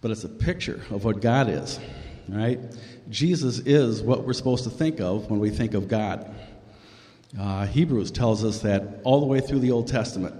but 0.00 0.10
it's 0.10 0.24
a 0.24 0.28
picture 0.28 0.82
of 0.90 1.04
what 1.04 1.20
God 1.20 1.48
is, 1.48 1.80
right? 2.28 2.60
Jesus 3.08 3.58
is 3.60 4.02
what 4.02 4.24
we're 4.24 4.32
supposed 4.32 4.64
to 4.64 4.70
think 4.70 5.00
of 5.00 5.30
when 5.30 5.40
we 5.40 5.50
think 5.50 5.74
of 5.74 5.88
God. 5.88 6.34
Uh, 7.38 7.66
Hebrews 7.66 8.10
tells 8.10 8.44
us 8.44 8.60
that 8.60 9.00
all 9.04 9.20
the 9.20 9.26
way 9.26 9.40
through 9.40 9.60
the 9.60 9.70
Old 9.70 9.88
Testament, 9.88 10.34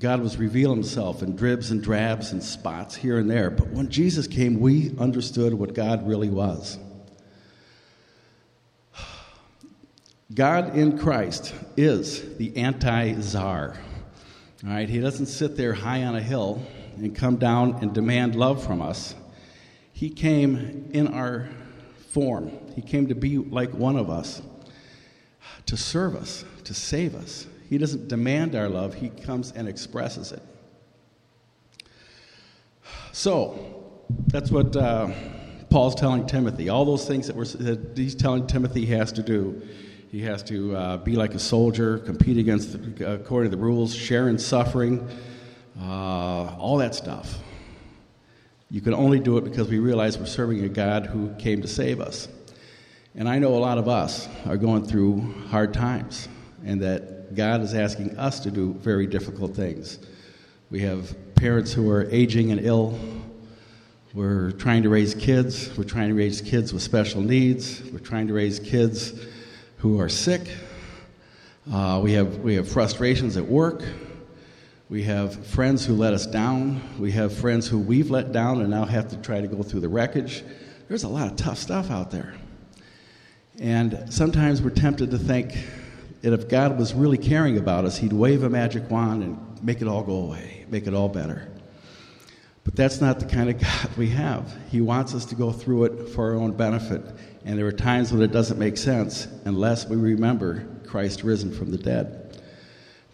God 0.00 0.20
was 0.20 0.36
revealing 0.36 0.78
himself 0.78 1.22
in 1.22 1.36
dribs 1.36 1.70
and 1.70 1.82
drabs 1.82 2.32
and 2.32 2.42
spots 2.42 2.94
here 2.94 3.18
and 3.18 3.30
there. 3.30 3.50
But 3.50 3.68
when 3.68 3.88
Jesus 3.88 4.26
came, 4.26 4.60
we 4.60 4.94
understood 4.98 5.54
what 5.54 5.74
God 5.74 6.06
really 6.06 6.28
was. 6.28 6.78
God 10.34 10.76
in 10.76 10.98
Christ 10.98 11.54
is 11.76 12.36
the 12.36 12.56
anti 12.56 13.20
czar. 13.20 13.76
All 14.64 14.70
right, 14.70 14.88
he 14.88 15.00
doesn't 15.00 15.26
sit 15.26 15.56
there 15.56 15.74
high 15.74 16.04
on 16.04 16.16
a 16.16 16.22
hill 16.22 16.62
and 16.96 17.14
come 17.14 17.36
down 17.36 17.74
and 17.82 17.92
demand 17.92 18.34
love 18.34 18.64
from 18.64 18.80
us. 18.80 19.14
He 20.02 20.10
came 20.10 20.90
in 20.92 21.06
our 21.06 21.48
form. 22.10 22.50
He 22.74 22.82
came 22.82 23.06
to 23.06 23.14
be 23.14 23.38
like 23.38 23.72
one 23.72 23.96
of 23.96 24.10
us 24.10 24.42
to 25.66 25.76
serve 25.76 26.16
us, 26.16 26.44
to 26.64 26.74
save 26.74 27.14
us. 27.14 27.46
He 27.70 27.78
doesn't 27.78 28.08
demand 28.08 28.56
our 28.56 28.68
love, 28.68 28.94
He 28.94 29.10
comes 29.10 29.52
and 29.52 29.68
expresses 29.68 30.32
it. 30.32 30.42
So, 33.12 34.02
that's 34.26 34.50
what 34.50 34.74
uh, 34.74 35.12
Paul's 35.70 35.94
telling 35.94 36.26
Timothy. 36.26 36.68
All 36.68 36.84
those 36.84 37.06
things 37.06 37.28
that, 37.28 37.36
we're, 37.36 37.44
that 37.44 37.96
he's 37.96 38.16
telling 38.16 38.48
Timothy 38.48 38.84
has 38.86 39.12
to 39.12 39.22
do. 39.22 39.62
He 40.10 40.20
has 40.22 40.42
to 40.42 40.74
uh, 40.74 40.96
be 40.96 41.14
like 41.14 41.34
a 41.34 41.38
soldier, 41.38 42.00
compete 42.00 42.38
against, 42.38 42.72
the, 42.72 43.12
according 43.12 43.52
to 43.52 43.56
the 43.56 43.62
rules, 43.62 43.94
share 43.94 44.28
in 44.28 44.36
suffering, 44.36 45.08
uh, 45.80 46.56
all 46.56 46.78
that 46.78 46.96
stuff. 46.96 47.38
You 48.72 48.80
can 48.80 48.94
only 48.94 49.20
do 49.20 49.36
it 49.36 49.44
because 49.44 49.68
we 49.68 49.78
realize 49.80 50.16
we're 50.16 50.24
serving 50.24 50.64
a 50.64 50.68
God 50.70 51.04
who 51.04 51.34
came 51.34 51.60
to 51.60 51.68
save 51.68 52.00
us. 52.00 52.26
And 53.14 53.28
I 53.28 53.38
know 53.38 53.54
a 53.54 53.60
lot 53.60 53.76
of 53.76 53.86
us 53.86 54.30
are 54.46 54.56
going 54.56 54.86
through 54.86 55.30
hard 55.50 55.74
times, 55.74 56.26
and 56.64 56.80
that 56.80 57.34
God 57.34 57.60
is 57.60 57.74
asking 57.74 58.16
us 58.16 58.40
to 58.40 58.50
do 58.50 58.72
very 58.72 59.06
difficult 59.06 59.54
things. 59.54 59.98
We 60.70 60.80
have 60.80 61.14
parents 61.34 61.70
who 61.70 61.90
are 61.90 62.08
aging 62.10 62.50
and 62.50 62.64
ill. 62.64 62.98
We're 64.14 64.52
trying 64.52 64.84
to 64.84 64.88
raise 64.88 65.14
kids. 65.14 65.76
We're 65.76 65.84
trying 65.84 66.08
to 66.08 66.14
raise 66.14 66.40
kids 66.40 66.72
with 66.72 66.80
special 66.80 67.20
needs. 67.20 67.82
We're 67.92 67.98
trying 67.98 68.28
to 68.28 68.32
raise 68.32 68.58
kids 68.58 69.12
who 69.76 70.00
are 70.00 70.08
sick. 70.08 70.48
Uh, 71.70 72.00
we, 72.02 72.12
have, 72.12 72.38
we 72.38 72.54
have 72.54 72.70
frustrations 72.70 73.36
at 73.36 73.44
work. 73.44 73.84
We 74.92 75.04
have 75.04 75.46
friends 75.46 75.86
who 75.86 75.94
let 75.94 76.12
us 76.12 76.26
down. 76.26 76.82
We 76.98 77.12
have 77.12 77.32
friends 77.32 77.66
who 77.66 77.78
we've 77.78 78.10
let 78.10 78.30
down 78.30 78.60
and 78.60 78.68
now 78.68 78.84
have 78.84 79.08
to 79.08 79.16
try 79.16 79.40
to 79.40 79.46
go 79.46 79.62
through 79.62 79.80
the 79.80 79.88
wreckage. 79.88 80.44
There's 80.86 81.04
a 81.04 81.08
lot 81.08 81.28
of 81.28 81.36
tough 81.36 81.56
stuff 81.56 81.90
out 81.90 82.10
there. 82.10 82.34
And 83.58 84.12
sometimes 84.12 84.60
we're 84.60 84.68
tempted 84.68 85.10
to 85.12 85.18
think 85.18 85.56
that 86.20 86.34
if 86.34 86.46
God 86.46 86.78
was 86.78 86.92
really 86.92 87.16
caring 87.16 87.56
about 87.56 87.86
us, 87.86 87.96
He'd 87.96 88.12
wave 88.12 88.42
a 88.42 88.50
magic 88.50 88.90
wand 88.90 89.22
and 89.22 89.64
make 89.64 89.80
it 89.80 89.88
all 89.88 90.02
go 90.02 90.16
away, 90.16 90.66
make 90.68 90.86
it 90.86 90.92
all 90.92 91.08
better. 91.08 91.50
But 92.62 92.76
that's 92.76 93.00
not 93.00 93.18
the 93.18 93.24
kind 93.24 93.48
of 93.48 93.58
God 93.58 93.96
we 93.96 94.10
have. 94.10 94.54
He 94.70 94.82
wants 94.82 95.14
us 95.14 95.24
to 95.24 95.34
go 95.34 95.52
through 95.52 95.84
it 95.84 96.10
for 96.10 96.32
our 96.32 96.34
own 96.34 96.52
benefit. 96.52 97.00
And 97.46 97.58
there 97.58 97.66
are 97.66 97.72
times 97.72 98.12
when 98.12 98.20
it 98.20 98.30
doesn't 98.30 98.58
make 98.58 98.76
sense 98.76 99.26
unless 99.46 99.88
we 99.88 99.96
remember 99.96 100.66
Christ 100.86 101.22
risen 101.22 101.50
from 101.50 101.70
the 101.70 101.78
dead. 101.78 102.21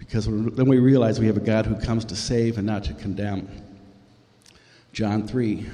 Because 0.09 0.25
then 0.27 0.67
we 0.67 0.79
realize 0.79 1.21
we 1.21 1.27
have 1.27 1.37
a 1.37 1.41
God 1.41 1.67
who 1.67 1.77
comes 1.77 2.07
to 2.07 2.17
save 2.17 2.57
and 2.57 2.67
not 2.67 2.83
to 2.85 2.95
condemn. 2.95 3.47
John 4.95 5.29
3 5.29 5.67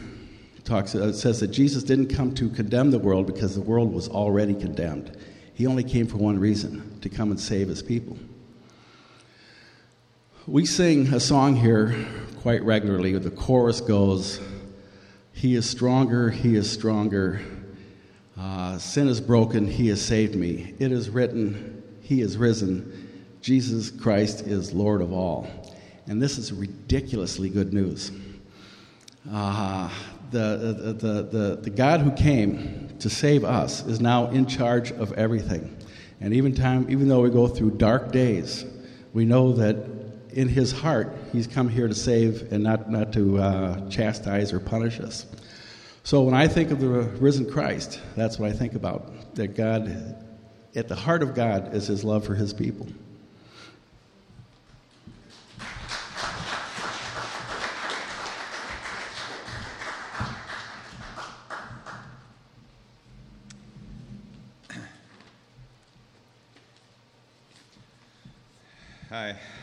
talks, 0.64 0.96
uh, 0.96 1.12
says 1.12 1.38
that 1.38 1.48
Jesus 1.48 1.84
didn't 1.84 2.08
come 2.08 2.34
to 2.34 2.48
condemn 2.48 2.90
the 2.90 2.98
world 2.98 3.28
because 3.28 3.54
the 3.54 3.60
world 3.60 3.92
was 3.92 4.08
already 4.08 4.52
condemned. 4.54 5.16
He 5.54 5.68
only 5.68 5.84
came 5.84 6.08
for 6.08 6.16
one 6.16 6.40
reason 6.40 6.98
to 7.02 7.08
come 7.08 7.30
and 7.30 7.38
save 7.38 7.68
his 7.68 7.80
people. 7.80 8.18
We 10.48 10.66
sing 10.66 11.14
a 11.14 11.20
song 11.20 11.54
here 11.54 11.94
quite 12.40 12.64
regularly. 12.64 13.16
The 13.16 13.30
chorus 13.30 13.80
goes, 13.80 14.40
He 15.32 15.54
is 15.54 15.70
stronger, 15.70 16.30
He 16.30 16.56
is 16.56 16.68
stronger. 16.68 17.40
Uh, 18.36 18.78
sin 18.78 19.06
is 19.06 19.20
broken, 19.20 19.68
He 19.68 19.88
has 19.88 20.02
saved 20.02 20.34
me. 20.34 20.74
It 20.80 20.90
is 20.90 21.08
written, 21.08 21.84
He 22.02 22.20
is 22.20 22.36
risen. 22.36 23.03
Jesus 23.44 23.90
Christ 23.90 24.46
is 24.46 24.72
Lord 24.72 25.02
of 25.02 25.12
all. 25.12 25.46
And 26.06 26.20
this 26.20 26.38
is 26.38 26.50
ridiculously 26.50 27.50
good 27.50 27.74
news. 27.74 28.10
Uh, 29.30 29.90
the, 30.30 30.96
the, 30.98 31.22
the, 31.22 31.56
the 31.56 31.68
God 31.68 32.00
who 32.00 32.10
came 32.12 32.96
to 33.00 33.10
save 33.10 33.44
us 33.44 33.84
is 33.84 34.00
now 34.00 34.30
in 34.30 34.46
charge 34.46 34.92
of 34.92 35.12
everything. 35.12 35.76
And 36.22 36.32
even, 36.32 36.54
time, 36.54 36.86
even 36.88 37.06
though 37.06 37.20
we 37.20 37.28
go 37.28 37.46
through 37.46 37.72
dark 37.72 38.12
days, 38.12 38.64
we 39.12 39.26
know 39.26 39.52
that 39.52 39.76
in 40.30 40.48
his 40.48 40.72
heart, 40.72 41.14
he's 41.30 41.46
come 41.46 41.68
here 41.68 41.86
to 41.86 41.94
save 41.94 42.50
and 42.50 42.64
not, 42.64 42.90
not 42.90 43.12
to 43.12 43.36
uh, 43.36 43.90
chastise 43.90 44.54
or 44.54 44.58
punish 44.58 45.00
us. 45.00 45.26
So 46.02 46.22
when 46.22 46.32
I 46.32 46.48
think 46.48 46.70
of 46.70 46.80
the 46.80 46.88
risen 46.88 47.50
Christ, 47.50 48.00
that's 48.16 48.38
what 48.38 48.48
I 48.48 48.54
think 48.54 48.74
about. 48.74 49.34
That 49.34 49.48
God, 49.48 50.16
at 50.74 50.88
the 50.88 50.96
heart 50.96 51.22
of 51.22 51.34
God, 51.34 51.74
is 51.74 51.88
his 51.88 52.04
love 52.04 52.24
for 52.24 52.34
his 52.34 52.54
people. 52.54 52.86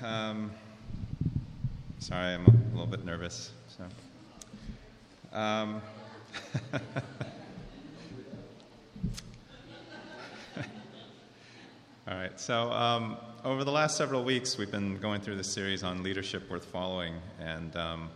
Um, 0.03 0.50
sorry, 2.00 2.34
I'm 2.34 2.48
a 2.48 2.51
little 2.72 2.88
bit 2.88 3.05
nervous. 3.05 3.51
So, 3.67 3.84
um, 5.38 5.79
all 12.08 12.15
right. 12.15 12.39
So, 12.39 12.72
um, 12.72 13.17
over 13.46 13.63
the 13.63 13.72
last 13.72 13.96
several 13.96 14.24
weeks, 14.24 14.58
we've 14.58 14.72
been 14.72 14.98
going 14.98 15.22
through 15.22 15.36
this 15.36 15.51
series 15.51 15.84
on 15.84 16.01
leadership 16.01 16.50
worth 16.50 16.65
following, 16.65 17.13
and 17.39 17.75
um, 17.75 18.10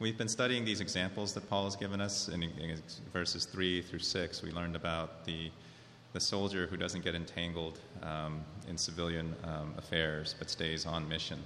we've 0.00 0.18
been 0.18 0.28
studying 0.28 0.64
these 0.64 0.80
examples 0.80 1.32
that 1.34 1.48
Paul 1.48 1.66
has 1.66 1.76
given 1.76 2.00
us 2.00 2.28
in, 2.28 2.42
in 2.42 2.82
verses 3.12 3.44
three 3.44 3.80
through 3.80 4.00
six. 4.00 4.42
We 4.42 4.50
learned 4.50 4.74
about 4.74 5.24
the 5.24 5.52
the 6.12 6.20
soldier 6.20 6.66
who 6.66 6.76
doesn't 6.76 7.04
get 7.04 7.14
entangled 7.14 7.78
um, 8.02 8.40
in 8.68 8.76
civilian 8.76 9.34
um, 9.44 9.74
affairs 9.78 10.34
but 10.38 10.50
stays 10.50 10.86
on 10.86 11.08
mission. 11.08 11.38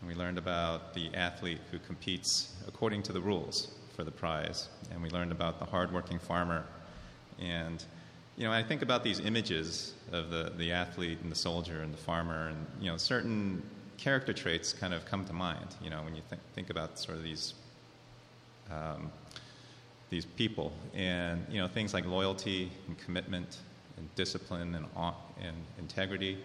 And 0.00 0.08
we 0.08 0.14
learned 0.14 0.38
about 0.38 0.94
the 0.94 1.12
athlete 1.14 1.58
who 1.70 1.78
competes 1.80 2.54
according 2.68 3.02
to 3.04 3.12
the 3.12 3.20
rules 3.20 3.72
for 3.96 4.04
the 4.04 4.10
prize. 4.10 4.68
And 4.92 5.02
we 5.02 5.10
learned 5.10 5.32
about 5.32 5.58
the 5.58 5.64
hardworking 5.64 6.20
farmer. 6.20 6.64
And, 7.40 7.84
you 8.36 8.44
know, 8.44 8.52
I 8.52 8.62
think 8.62 8.82
about 8.82 9.02
these 9.02 9.18
images 9.18 9.94
of 10.12 10.30
the, 10.30 10.52
the 10.56 10.70
athlete 10.70 11.18
and 11.22 11.32
the 11.32 11.36
soldier 11.36 11.80
and 11.82 11.92
the 11.92 11.98
farmer, 11.98 12.48
and, 12.48 12.66
you 12.80 12.90
know, 12.90 12.96
certain 12.96 13.62
character 13.96 14.32
traits 14.32 14.72
kind 14.72 14.94
of 14.94 15.04
come 15.04 15.24
to 15.24 15.32
mind, 15.32 15.74
you 15.82 15.90
know, 15.90 16.02
when 16.02 16.14
you 16.14 16.22
think, 16.28 16.40
think 16.54 16.70
about 16.70 16.98
sort 16.98 17.18
of 17.18 17.24
these. 17.24 17.54
Um, 18.70 19.10
these 20.10 20.24
people 20.24 20.72
and 20.94 21.44
you 21.50 21.60
know 21.60 21.68
things 21.68 21.92
like 21.92 22.06
loyalty 22.06 22.70
and 22.86 22.98
commitment 22.98 23.58
and 23.98 24.14
discipline 24.14 24.74
and, 24.74 24.86
and 25.42 25.56
integrity, 25.78 26.38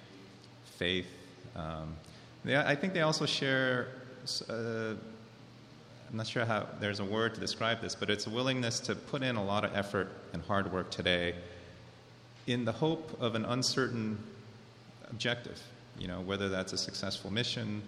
faith. 0.77 1.07
Um, 1.55 1.95
they, 2.43 2.57
I 2.57 2.75
think 2.75 2.93
they 2.93 3.01
also 3.01 3.25
share, 3.25 3.87
uh, 4.49 4.95
I'm 6.09 6.17
not 6.17 6.27
sure 6.27 6.45
how 6.45 6.67
there's 6.79 6.99
a 6.99 7.05
word 7.05 7.35
to 7.35 7.39
describe 7.39 7.79
this, 7.81 7.95
but 7.95 8.09
it's 8.09 8.27
a 8.27 8.29
willingness 8.29 8.79
to 8.81 8.95
put 8.95 9.23
in 9.23 9.35
a 9.35 9.43
lot 9.43 9.63
of 9.63 9.75
effort 9.75 10.09
and 10.33 10.41
hard 10.43 10.71
work 10.71 10.89
today 10.89 11.35
in 12.47 12.65
the 12.65 12.71
hope 12.71 13.17
of 13.21 13.35
an 13.35 13.45
uncertain 13.45 14.17
objective. 15.09 15.61
You 15.99 16.07
know, 16.07 16.21
whether 16.21 16.49
that's 16.49 16.73
a 16.73 16.77
successful 16.77 17.31
mission 17.31 17.81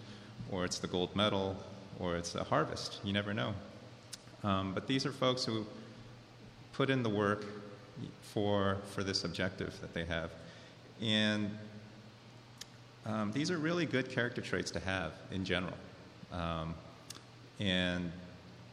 or 0.51 0.63
it's 0.63 0.79
the 0.79 0.87
gold 0.87 1.15
medal 1.15 1.57
or 1.99 2.15
it's 2.15 2.35
a 2.35 2.43
harvest. 2.43 2.99
You 3.03 3.13
never 3.13 3.33
know. 3.33 3.53
Um, 4.43 4.73
but 4.73 4.85
these 4.85 5.05
are 5.05 5.11
folks 5.11 5.43
who 5.43 5.65
put 6.73 6.89
in 6.89 7.01
the 7.01 7.09
work 7.09 7.45
for, 8.21 8.77
for 8.91 9.03
this 9.03 9.23
objective 9.23 9.79
that 9.81 9.93
they 9.93 10.05
have. 10.05 10.31
And 11.01 11.49
um, 13.05 13.31
these 13.31 13.51
are 13.51 13.57
really 13.57 13.85
good 13.85 14.09
character 14.09 14.41
traits 14.41 14.71
to 14.71 14.79
have 14.79 15.13
in 15.31 15.45
general. 15.45 15.77
Um, 16.31 16.73
and 17.59 18.11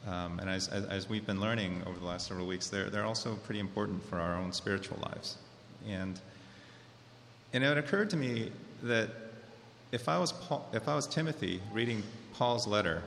um, 0.07 0.41
and 0.41 0.51
as, 0.51 0.67
as, 0.69 0.85
as, 0.87 1.09
we've 1.09 1.25
been 1.25 1.41
learning 1.41 1.81
over 1.87 1.97
the 1.97 2.05
last 2.05 2.27
several 2.27 2.47
weeks, 2.47 2.69
they're, 2.69 2.91
they're 2.91 3.05
also 3.05 3.37
pretty 3.37 3.61
important 3.61 4.05
for 4.09 4.19
our 4.19 4.37
own 4.37 4.53
spiritual 4.53 4.99
lives. 5.01 5.37
And, 5.89 6.19
and 7.53 7.63
it 7.63 7.79
occurred 7.79 8.11
to 8.11 8.17
me 8.17 8.51
that 8.83 9.11
if 9.93 10.09
I, 10.09 10.19
was 10.19 10.33
Paul, 10.33 10.69
if 10.73 10.89
I 10.89 10.97
was 10.97 11.07
Timothy 11.07 11.61
reading 11.73 12.03
Paul's 12.35 12.67
letter, 12.67 13.01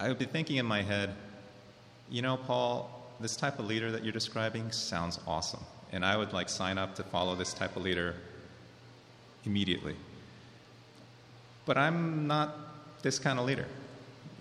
I 0.00 0.08
would 0.08 0.18
be 0.18 0.24
thinking 0.24 0.56
in 0.56 0.66
my 0.66 0.82
head, 0.82 1.14
you 2.10 2.20
know, 2.20 2.36
Paul, 2.36 2.93
this 3.20 3.36
type 3.36 3.58
of 3.58 3.66
leader 3.66 3.90
that 3.90 4.04
you're 4.04 4.12
describing 4.12 4.70
sounds 4.70 5.20
awesome. 5.26 5.60
And 5.92 6.04
I 6.04 6.16
would 6.16 6.32
like 6.32 6.48
sign 6.48 6.78
up 6.78 6.94
to 6.96 7.02
follow 7.02 7.34
this 7.34 7.54
type 7.54 7.76
of 7.76 7.82
leader 7.82 8.16
immediately. 9.44 9.96
But 11.66 11.78
I'm 11.78 12.26
not 12.26 12.56
this 13.02 13.18
kind 13.18 13.38
of 13.38 13.46
leader. 13.46 13.66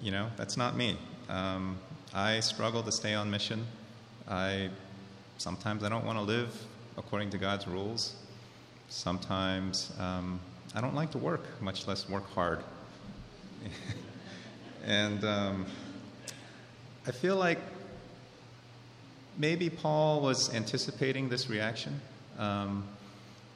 You 0.02 0.12
know, 0.12 0.30
that's 0.36 0.58
not 0.58 0.76
me. 0.76 0.98
Um, 1.30 1.78
I 2.14 2.40
struggle 2.40 2.84
to 2.84 2.92
stay 2.92 3.14
on 3.14 3.30
mission. 3.30 3.66
I 4.28 4.70
sometimes 5.38 5.84
I 5.84 5.90
don't 5.90 6.06
want 6.06 6.18
to 6.18 6.24
live 6.24 6.54
according 6.98 7.30
to 7.32 7.38
God's 7.38 7.68
rules. 7.68 8.16
Sometimes 8.90 9.92
um, 10.00 10.40
I 10.76 10.82
don't 10.82 10.96
like 10.96 11.12
to 11.12 11.18
work, 11.18 11.62
much 11.62 11.88
less 11.88 12.10
work 12.10 12.30
hard. 12.34 12.64
and 14.86 15.24
um, 15.24 15.66
I 17.08 17.12
feel 17.12 17.36
like 17.36 17.60
maybe 19.38 19.70
Paul 19.70 20.22
was 20.22 20.54
anticipating 20.54 21.30
this 21.30 21.50
reaction 21.50 22.00
um, 22.38 22.88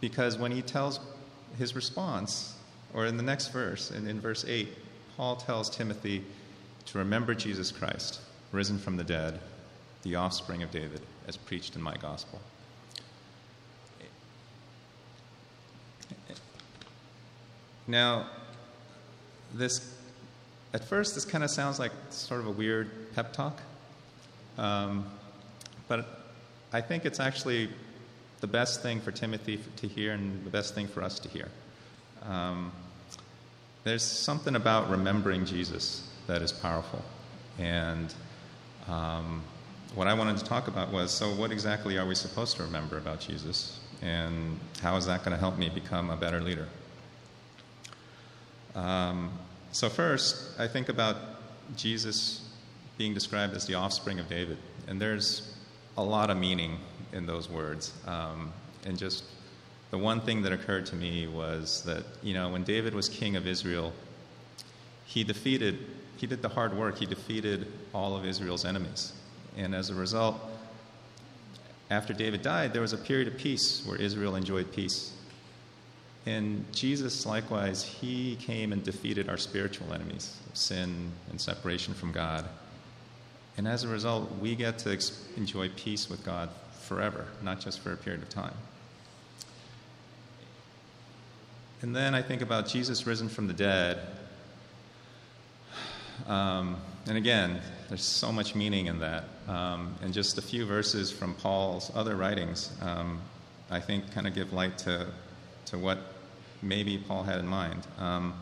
because 0.01 0.37
when 0.37 0.51
he 0.51 0.61
tells 0.61 0.99
his 1.57 1.75
response, 1.75 2.55
or 2.93 3.05
in 3.05 3.17
the 3.17 3.23
next 3.23 3.49
verse, 3.49 3.91
in, 3.91 4.07
in 4.07 4.19
verse 4.19 4.45
8, 4.47 4.69
Paul 5.15 5.35
tells 5.35 5.69
Timothy 5.69 6.23
to 6.85 6.97
remember 6.97 7.33
Jesus 7.33 7.71
Christ, 7.71 8.21
risen 8.51 8.77
from 8.77 8.97
the 8.97 9.03
dead, 9.03 9.39
the 10.03 10.15
offspring 10.15 10.63
of 10.63 10.71
David, 10.71 11.01
as 11.27 11.35
preached 11.35 11.75
in 11.75 11.81
my 11.81 11.95
gospel. 11.97 12.39
Now, 17.87 18.27
this, 19.53 19.95
at 20.73 20.83
first, 20.83 21.15
this 21.15 21.23
kind 21.23 21.43
of 21.43 21.49
sounds 21.49 21.79
like 21.79 21.93
sort 22.09 22.41
of 22.41 22.47
a 22.47 22.51
weird 22.51 22.89
pep 23.15 23.31
talk, 23.31 23.61
um, 24.57 25.05
but 25.87 26.23
I 26.73 26.81
think 26.81 27.05
it's 27.05 27.19
actually 27.19 27.69
the 28.41 28.47
best 28.47 28.81
thing 28.81 28.99
for 29.01 29.11
Timothy 29.11 29.59
to 29.77 29.87
hear 29.87 30.13
and 30.13 30.43
the 30.45 30.49
best 30.49 30.75
thing 30.75 30.87
for 30.87 31.01
us 31.01 31.19
to 31.19 31.29
hear. 31.29 31.49
Um, 32.23 32.71
there's 33.83 34.03
something 34.03 34.55
about 34.55 34.89
remembering 34.89 35.45
Jesus 35.45 36.07
that 36.27 36.41
is 36.41 36.51
powerful. 36.51 37.03
And 37.57 38.13
um, 38.87 39.41
what 39.95 40.07
I 40.07 40.13
wanted 40.13 40.37
to 40.37 40.45
talk 40.45 40.67
about 40.67 40.91
was 40.91 41.11
so, 41.11 41.33
what 41.33 41.51
exactly 41.51 41.97
are 41.97 42.05
we 42.05 42.15
supposed 42.15 42.57
to 42.57 42.63
remember 42.63 42.97
about 42.97 43.19
Jesus? 43.19 43.79
And 44.01 44.59
how 44.81 44.97
is 44.97 45.05
that 45.07 45.23
going 45.23 45.31
to 45.31 45.39
help 45.39 45.57
me 45.57 45.69
become 45.69 46.09
a 46.09 46.17
better 46.17 46.41
leader? 46.41 46.67
Um, 48.75 49.31
so, 49.71 49.89
first, 49.89 50.59
I 50.59 50.67
think 50.67 50.89
about 50.89 51.15
Jesus 51.75 52.47
being 52.97 53.13
described 53.13 53.55
as 53.55 53.65
the 53.65 53.73
offspring 53.75 54.19
of 54.19 54.29
David. 54.29 54.57
And 54.87 55.01
there's 55.01 55.56
a 55.97 56.03
lot 56.03 56.29
of 56.29 56.37
meaning 56.37 56.77
in 57.13 57.25
those 57.25 57.49
words. 57.49 57.93
Um, 58.05 58.53
and 58.85 58.97
just 58.97 59.23
the 59.91 59.97
one 59.97 60.21
thing 60.21 60.41
that 60.43 60.51
occurred 60.51 60.85
to 60.87 60.95
me 60.95 61.27
was 61.27 61.81
that, 61.83 62.03
you 62.21 62.33
know, 62.33 62.49
when 62.49 62.63
David 62.63 62.93
was 62.93 63.09
king 63.09 63.35
of 63.35 63.47
Israel, 63.47 63.93
he 65.05 65.23
defeated, 65.23 65.79
he 66.17 66.27
did 66.27 66.41
the 66.41 66.49
hard 66.49 66.77
work, 66.77 66.97
he 66.97 67.05
defeated 67.05 67.67
all 67.93 68.15
of 68.15 68.25
Israel's 68.25 68.65
enemies. 68.65 69.13
And 69.55 69.73
as 69.73 69.89
a 69.89 69.95
result, 69.95 70.39
after 71.89 72.13
David 72.13 72.41
died, 72.41 72.73
there 72.73 72.81
was 72.81 72.93
a 72.93 72.97
period 72.97 73.27
of 73.27 73.37
peace 73.37 73.85
where 73.85 73.97
Israel 73.97 74.35
enjoyed 74.35 74.71
peace. 74.73 75.13
And 76.25 76.65
Jesus, 76.73 77.25
likewise, 77.25 77.83
he 77.83 78.35
came 78.35 78.73
and 78.73 78.83
defeated 78.83 79.29
our 79.29 79.37
spiritual 79.37 79.93
enemies 79.93 80.35
sin 80.53 81.11
and 81.29 81.39
separation 81.39 81.93
from 81.93 82.11
God. 82.11 82.45
And 83.57 83.67
as 83.67 83.83
a 83.83 83.87
result, 83.87 84.31
we 84.39 84.55
get 84.55 84.77
to 84.79 84.99
enjoy 85.35 85.69
peace 85.69 86.09
with 86.09 86.23
God 86.23 86.49
forever, 86.81 87.25
not 87.41 87.59
just 87.59 87.79
for 87.79 87.91
a 87.91 87.97
period 87.97 88.21
of 88.21 88.29
time. 88.29 88.53
And 91.81 91.95
then 91.95 92.15
I 92.15 92.21
think 92.21 92.41
about 92.41 92.67
Jesus 92.67 93.05
risen 93.05 93.29
from 93.29 93.47
the 93.47 93.53
dead. 93.53 93.99
Um, 96.27 96.77
and 97.07 97.17
again, 97.17 97.61
there's 97.89 98.03
so 98.03 98.31
much 98.31 98.55
meaning 98.55 98.87
in 98.87 98.99
that. 98.99 99.25
Um, 99.47 99.95
and 100.01 100.13
just 100.13 100.37
a 100.37 100.41
few 100.41 100.65
verses 100.65 101.11
from 101.11 101.33
Paul's 101.35 101.91
other 101.95 102.15
writings, 102.15 102.71
um, 102.81 103.21
I 103.69 103.79
think, 103.79 104.11
kind 104.11 104.27
of 104.27 104.33
give 104.33 104.53
light 104.53 104.77
to, 104.79 105.07
to 105.65 105.77
what 105.77 105.99
maybe 106.61 106.97
Paul 106.97 107.23
had 107.23 107.39
in 107.39 107.47
mind. 107.47 107.85
Um, 107.99 108.33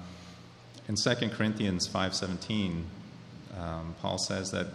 in 0.88 0.96
2 0.96 1.16
Corinthians 1.30 1.88
5.17, 1.88 2.84
um, 3.60 3.96
Paul 4.02 4.18
says 4.18 4.52
that, 4.52 4.68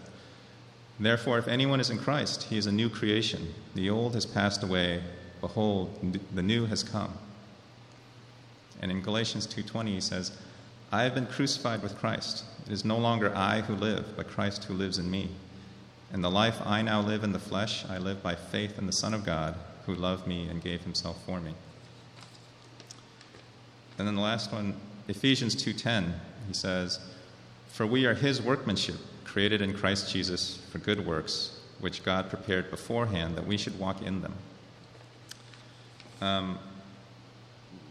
Therefore, 1.00 1.38
if 1.38 1.48
anyone 1.48 1.80
is 1.80 1.88
in 1.88 1.98
Christ, 1.98 2.44
he 2.44 2.58
is 2.58 2.66
a 2.66 2.72
new 2.72 2.90
creation. 2.90 3.54
The 3.74 3.88
old 3.88 4.14
has 4.14 4.26
passed 4.26 4.62
away. 4.62 5.02
Behold, 5.40 5.98
the 6.34 6.42
new 6.42 6.66
has 6.66 6.82
come. 6.82 7.14
And 8.82 8.90
in 8.90 9.00
Galatians 9.00 9.46
2:20 9.46 9.94
he 9.94 10.00
says, 10.00 10.32
"I 10.92 11.04
have 11.04 11.14
been 11.14 11.26
crucified 11.26 11.82
with 11.82 11.98
Christ. 11.98 12.44
It 12.66 12.72
is 12.72 12.84
no 12.84 12.98
longer 12.98 13.34
I 13.34 13.62
who 13.62 13.74
live, 13.74 14.14
but 14.14 14.28
Christ 14.28 14.64
who 14.64 14.74
lives 14.74 14.98
in 14.98 15.10
me. 15.10 15.30
And 16.12 16.22
the 16.22 16.30
life 16.30 16.60
I 16.66 16.82
now 16.82 17.00
live 17.00 17.24
in 17.24 17.32
the 17.32 17.38
flesh, 17.38 17.86
I 17.88 17.96
live 17.96 18.22
by 18.22 18.34
faith 18.34 18.78
in 18.78 18.86
the 18.86 18.92
Son 18.92 19.14
of 19.14 19.24
God, 19.24 19.54
who 19.86 19.94
loved 19.94 20.26
me 20.26 20.48
and 20.48 20.62
gave 20.62 20.82
himself 20.82 21.16
for 21.24 21.40
me." 21.40 21.54
And 23.96 24.06
then 24.06 24.16
the 24.16 24.20
last 24.20 24.52
one, 24.52 24.78
Ephesians 25.08 25.54
2:10, 25.54 26.20
he 26.46 26.52
says, 26.52 26.98
"For 27.68 27.86
we 27.86 28.04
are 28.04 28.14
his 28.14 28.42
workmanship, 28.42 28.98
created 29.30 29.62
in 29.62 29.72
Christ 29.72 30.12
Jesus 30.12 30.56
for 30.70 30.78
good 30.78 31.06
works, 31.06 31.58
which 31.78 32.02
God 32.04 32.28
prepared 32.28 32.70
beforehand 32.70 33.36
that 33.36 33.46
we 33.46 33.56
should 33.56 33.78
walk 33.78 34.02
in 34.02 34.22
them." 34.22 34.34
Um, 36.20 36.58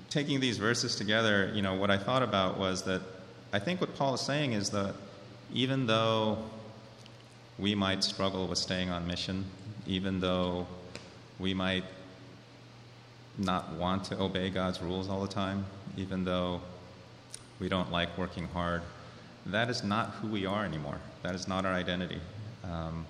taking 0.10 0.40
these 0.40 0.58
verses 0.58 0.96
together, 0.96 1.52
you 1.54 1.62
know, 1.62 1.76
what 1.76 1.90
I 1.90 1.98
thought 1.98 2.24
about 2.24 2.58
was 2.58 2.84
that 2.84 3.02
I 3.54 3.60
think 3.60 3.82
what 3.82 3.96
Paul 3.96 4.16
is 4.16 4.22
saying 4.22 4.54
is 4.54 4.70
that 4.72 4.94
even 5.54 5.88
though 5.88 6.38
we 7.58 7.76
might 7.76 8.04
struggle 8.04 8.48
with 8.48 8.58
staying 8.58 8.90
on 8.90 9.08
mission, 9.08 9.46
even 9.88 10.20
though 10.20 10.68
we 11.40 11.54
might 11.54 11.84
not 13.38 13.74
want 13.74 14.04
to 14.06 14.20
obey 14.20 14.50
God's 14.50 14.82
rules 14.82 15.10
all 15.10 15.22
the 15.22 15.34
time, 15.34 15.66
even 15.98 16.24
though 16.24 16.62
we 17.60 17.70
don't 17.70 17.92
like 17.92 18.16
working 18.18 18.48
hard, 18.50 18.82
that 19.46 19.70
is 19.70 19.84
not 19.84 20.12
who 20.22 20.28
we 20.28 20.46
are 20.46 20.66
anymore. 20.66 21.00
That 21.24 21.36
is 21.36 21.48
not 21.48 21.66
our 21.66 21.74
identity. 21.74 22.20
Um, 22.64 23.06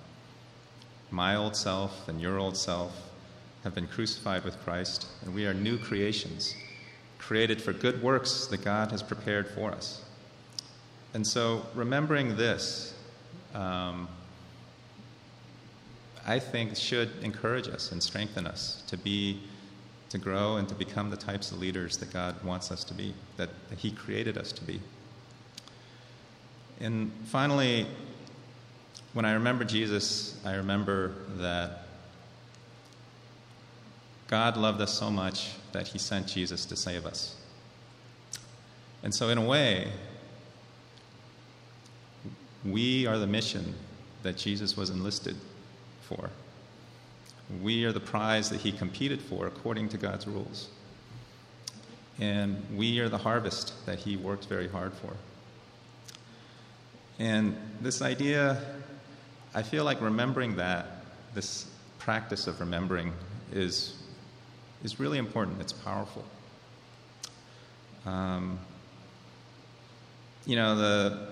my 1.10 1.36
old 1.36 1.56
self 1.56 2.08
and 2.08 2.20
your 2.20 2.38
old 2.38 2.56
self 2.56 3.10
have 3.64 3.74
been 3.74 3.86
crucified 3.86 4.44
with 4.44 4.58
Christ, 4.64 5.06
and 5.22 5.34
we 5.34 5.46
are 5.46 5.54
new 5.54 5.78
creations 5.78 6.54
created 7.20 7.60
for 7.62 7.72
good 7.72 8.02
works 8.02 8.46
that 8.46 8.64
God 8.64 8.90
has 8.90 9.02
prepared 9.02 9.46
for 9.46 9.70
us. 9.70 10.02
And 11.14 11.24
so, 11.24 11.64
remembering 11.74 12.36
this, 12.36 12.94
um, 13.54 14.08
I 16.26 16.38
think, 16.38 16.76
should 16.76 17.10
encourage 17.22 17.68
us 17.68 17.92
and 17.92 18.02
strengthen 18.02 18.46
us 18.46 18.82
to 18.86 18.96
be, 18.96 19.40
to 20.08 20.18
grow 20.18 20.56
and 20.56 20.68
to 20.68 20.74
become 20.74 21.10
the 21.10 21.16
types 21.16 21.52
of 21.52 21.58
leaders 21.58 21.98
that 21.98 22.12
God 22.12 22.42
wants 22.42 22.72
us 22.72 22.84
to 22.84 22.94
be, 22.94 23.14
that, 23.36 23.50
that 23.68 23.78
He 23.78 23.90
created 23.90 24.38
us 24.38 24.50
to 24.52 24.64
be. 24.64 24.80
And 26.80 27.12
finally, 27.26 27.86
when 29.12 29.24
I 29.24 29.32
remember 29.32 29.64
Jesus, 29.64 30.40
I 30.44 30.54
remember 30.54 31.12
that 31.36 31.82
God 34.28 34.56
loved 34.56 34.80
us 34.80 34.96
so 34.96 35.10
much 35.10 35.50
that 35.72 35.88
he 35.88 35.98
sent 35.98 36.26
Jesus 36.26 36.64
to 36.66 36.76
save 36.76 37.04
us. 37.04 37.36
And 39.02 39.14
so, 39.14 39.28
in 39.28 39.38
a 39.38 39.44
way, 39.44 39.90
we 42.64 43.06
are 43.06 43.18
the 43.18 43.26
mission 43.26 43.74
that 44.22 44.36
Jesus 44.36 44.76
was 44.76 44.90
enlisted 44.90 45.36
for. 46.02 46.30
We 47.62 47.84
are 47.84 47.92
the 47.92 48.00
prize 48.00 48.48
that 48.50 48.60
he 48.60 48.70
competed 48.72 49.20
for 49.20 49.46
according 49.46 49.88
to 49.90 49.96
God's 49.96 50.26
rules. 50.26 50.68
And 52.18 52.62
we 52.76 53.00
are 53.00 53.08
the 53.08 53.18
harvest 53.18 53.86
that 53.86 53.98
he 53.98 54.16
worked 54.16 54.44
very 54.44 54.68
hard 54.68 54.92
for. 54.92 55.14
And 57.20 57.54
this 57.82 58.00
idea, 58.00 58.56
I 59.54 59.62
feel 59.62 59.84
like 59.84 60.00
remembering 60.00 60.56
that, 60.56 60.86
this 61.34 61.66
practice 61.98 62.46
of 62.46 62.58
remembering, 62.60 63.12
is, 63.52 64.02
is 64.82 64.98
really 64.98 65.18
important. 65.18 65.60
It's 65.60 65.74
powerful. 65.74 66.24
Um, 68.06 68.58
you 70.46 70.56
know, 70.56 70.74
the, 70.74 71.28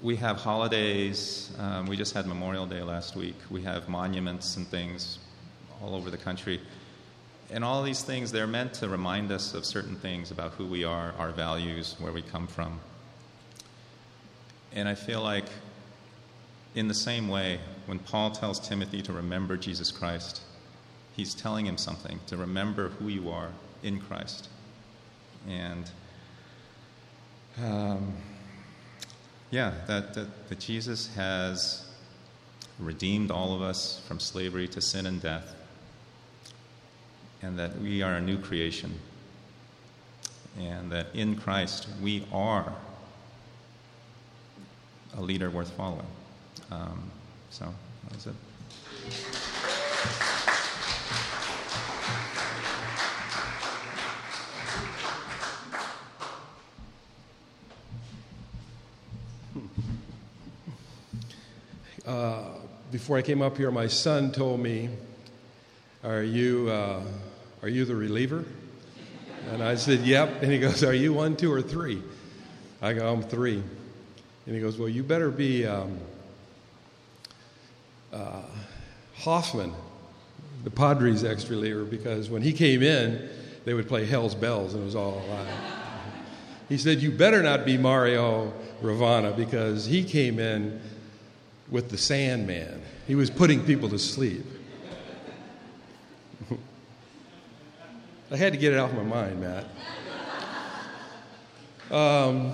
we 0.00 0.14
have 0.14 0.36
holidays. 0.36 1.52
Um, 1.58 1.86
we 1.86 1.96
just 1.96 2.14
had 2.14 2.28
Memorial 2.28 2.64
Day 2.64 2.82
last 2.82 3.16
week. 3.16 3.34
We 3.50 3.62
have 3.62 3.88
monuments 3.88 4.56
and 4.56 4.68
things 4.68 5.18
all 5.82 5.96
over 5.96 6.10
the 6.10 6.16
country. 6.16 6.60
And 7.50 7.64
all 7.64 7.82
these 7.82 8.02
things, 8.04 8.30
they're 8.30 8.46
meant 8.46 8.72
to 8.74 8.88
remind 8.88 9.32
us 9.32 9.52
of 9.52 9.64
certain 9.64 9.96
things 9.96 10.30
about 10.30 10.52
who 10.52 10.64
we 10.64 10.84
are, 10.84 11.12
our 11.18 11.32
values, 11.32 11.96
where 11.98 12.12
we 12.12 12.22
come 12.22 12.46
from. 12.46 12.78
And 14.74 14.88
I 14.88 14.94
feel 14.94 15.22
like, 15.22 15.44
in 16.74 16.88
the 16.88 16.94
same 16.94 17.28
way, 17.28 17.60
when 17.86 17.98
Paul 17.98 18.30
tells 18.30 18.58
Timothy 18.58 19.02
to 19.02 19.12
remember 19.12 19.56
Jesus 19.56 19.90
Christ, 19.90 20.40
he's 21.14 21.34
telling 21.34 21.66
him 21.66 21.76
something 21.76 22.20
to 22.28 22.36
remember 22.36 22.88
who 22.88 23.08
you 23.08 23.30
are 23.30 23.50
in 23.82 24.00
Christ. 24.00 24.48
And 25.46 25.90
um, 27.62 28.14
yeah, 29.50 29.74
that, 29.86 30.14
that, 30.14 30.48
that 30.48 30.58
Jesus 30.58 31.14
has 31.14 31.86
redeemed 32.78 33.30
all 33.30 33.54
of 33.54 33.60
us 33.60 34.00
from 34.08 34.18
slavery 34.18 34.66
to 34.68 34.80
sin 34.80 35.04
and 35.04 35.20
death, 35.20 35.54
and 37.42 37.58
that 37.58 37.78
we 37.78 38.02
are 38.02 38.14
a 38.14 38.20
new 38.20 38.38
creation, 38.38 38.98
and 40.58 40.90
that 40.90 41.08
in 41.12 41.36
Christ 41.36 41.86
we 42.00 42.26
are 42.32 42.72
a 45.16 45.20
leader 45.20 45.50
worth 45.50 45.70
following. 45.72 46.06
Um, 46.70 47.10
so 47.50 47.66
that 48.04 48.14
was 48.14 48.26
it. 48.26 48.34
Uh, 62.04 62.42
before 62.90 63.16
I 63.16 63.22
came 63.22 63.40
up 63.40 63.56
here, 63.56 63.70
my 63.70 63.86
son 63.86 64.32
told 64.32 64.58
me, 64.58 64.88
"Are 66.02 66.24
you 66.24 66.68
uh, 66.68 67.00
are 67.62 67.68
you 67.68 67.84
the 67.84 67.94
reliever?" 67.94 68.44
And 69.52 69.62
I 69.62 69.76
said, 69.76 70.00
"Yep." 70.00 70.42
And 70.42 70.50
he 70.50 70.58
goes, 70.58 70.82
"Are 70.82 70.92
you 70.92 71.12
one, 71.12 71.36
two, 71.36 71.52
or 71.52 71.62
three? 71.62 72.02
I 72.82 72.92
go, 72.92 73.12
"I'm 73.12 73.22
three. 73.22 73.62
And 74.46 74.54
he 74.54 74.60
goes, 74.60 74.78
"Well, 74.78 74.88
you 74.88 75.02
better 75.02 75.30
be 75.30 75.66
um, 75.66 75.98
uh, 78.12 78.42
Hoffman, 79.16 79.72
the 80.64 80.70
Padres 80.70 81.24
ex-reliever, 81.24 81.84
because 81.84 82.28
when 82.28 82.42
he 82.42 82.52
came 82.52 82.82
in, 82.82 83.28
they 83.64 83.74
would 83.74 83.88
play 83.88 84.04
Hell's 84.04 84.34
Bells, 84.34 84.74
and 84.74 84.82
it 84.82 84.86
was 84.86 84.96
all 84.96 85.22
alive." 85.26 85.48
He 86.68 86.78
said, 86.78 87.02
"You 87.02 87.10
better 87.10 87.42
not 87.42 87.66
be 87.66 87.76
Mariano 87.76 88.54
Rivera 88.80 89.32
because 89.36 89.84
he 89.84 90.02
came 90.04 90.38
in." 90.38 90.80
with 91.72 91.88
the 91.88 91.96
Sandman. 91.96 92.82
He 93.08 93.14
was 93.16 93.30
putting 93.30 93.64
people 93.64 93.88
to 93.88 93.98
sleep. 93.98 94.44
I 98.30 98.36
had 98.36 98.52
to 98.52 98.58
get 98.58 98.74
it 98.74 98.78
off 98.78 98.92
my 98.92 99.02
mind, 99.02 99.40
Matt. 99.40 99.64
Um, 101.90 102.52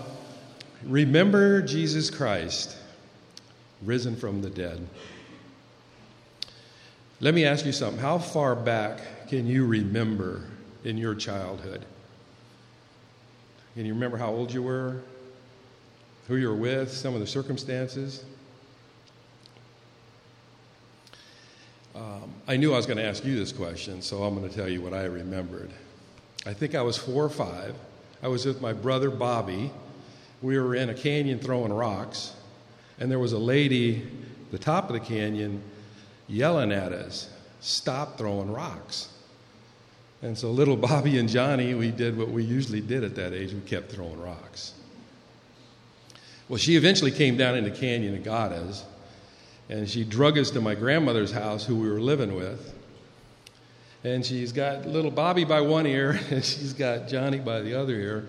remember 0.84 1.62
Jesus 1.62 2.10
Christ, 2.10 2.76
risen 3.82 4.16
from 4.16 4.42
the 4.42 4.50
dead. 4.50 4.86
Let 7.20 7.34
me 7.34 7.44
ask 7.44 7.66
you 7.66 7.72
something. 7.72 8.00
How 8.00 8.18
far 8.18 8.54
back 8.54 9.28
can 9.28 9.46
you 9.46 9.66
remember 9.66 10.44
in 10.84 10.96
your 10.96 11.14
childhood? 11.14 11.84
Can 13.74 13.86
you 13.86 13.94
remember 13.94 14.16
how 14.16 14.30
old 14.30 14.52
you 14.52 14.62
were? 14.62 15.02
Who 16.28 16.36
you 16.36 16.48
were 16.48 16.56
with? 16.56 16.92
Some 16.92 17.14
of 17.14 17.20
the 17.20 17.26
circumstances? 17.26 18.24
Um, 21.94 22.32
I 22.46 22.56
knew 22.56 22.72
I 22.72 22.76
was 22.76 22.86
going 22.86 22.98
to 22.98 23.04
ask 23.04 23.24
you 23.24 23.36
this 23.36 23.50
question, 23.50 24.02
so 24.02 24.22
I'm 24.22 24.36
going 24.36 24.48
to 24.48 24.54
tell 24.54 24.68
you 24.68 24.80
what 24.80 24.94
I 24.94 25.04
remembered. 25.04 25.70
I 26.46 26.52
think 26.52 26.74
I 26.76 26.82
was 26.82 26.96
four 26.96 27.24
or 27.24 27.28
five. 27.28 27.74
I 28.22 28.28
was 28.28 28.46
with 28.46 28.60
my 28.60 28.72
brother 28.72 29.10
Bobby. 29.10 29.72
We 30.42 30.58
were 30.58 30.74
in 30.74 30.90
a 30.90 30.94
canyon 30.94 31.38
throwing 31.38 31.72
rocks, 31.72 32.34
and 33.00 33.10
there 33.10 33.18
was 33.18 33.32
a 33.32 33.38
lady 33.38 34.02
at 34.02 34.50
the 34.52 34.58
top 34.58 34.88
of 34.88 34.94
the 34.94 35.00
canyon 35.00 35.62
yelling 36.28 36.72
at 36.72 36.92
us, 36.92 37.30
Stop 37.60 38.16
throwing 38.16 38.52
rocks. 38.52 39.08
And 40.22 40.38
so 40.38 40.50
little 40.50 40.76
Bobby 40.88 41.18
and 41.18 41.28
Johnny, 41.28 41.74
we 41.74 41.90
did 41.90 42.16
what 42.16 42.28
we 42.28 42.44
usually 42.44 42.80
did 42.80 43.02
at 43.02 43.16
that 43.16 43.32
age 43.32 43.52
we 43.52 43.60
kept 43.62 43.90
throwing 43.90 44.20
rocks. 44.20 44.74
Well, 46.48 46.58
she 46.58 46.76
eventually 46.76 47.10
came 47.10 47.36
down 47.36 47.56
in 47.56 47.64
the 47.64 47.70
canyon 47.70 48.14
and 48.14 48.24
got 48.24 48.52
us 48.52 48.84
and 49.68 49.88
she 49.88 50.04
drug 50.04 50.38
us 50.38 50.50
to 50.52 50.60
my 50.60 50.74
grandmother's 50.74 51.30
house, 51.30 51.64
who 51.64 51.76
we 51.76 51.90
were 51.90 52.00
living 52.00 52.34
with. 52.34 52.74
And 54.04 54.24
she's 54.24 54.52
got 54.52 54.86
little 54.86 55.10
Bobby 55.10 55.44
by 55.44 55.60
one 55.60 55.86
ear, 55.86 56.18
and 56.30 56.44
she's 56.44 56.72
got 56.72 57.08
Johnny 57.08 57.38
by 57.38 57.60
the 57.60 57.74
other 57.74 57.94
ear, 57.94 58.28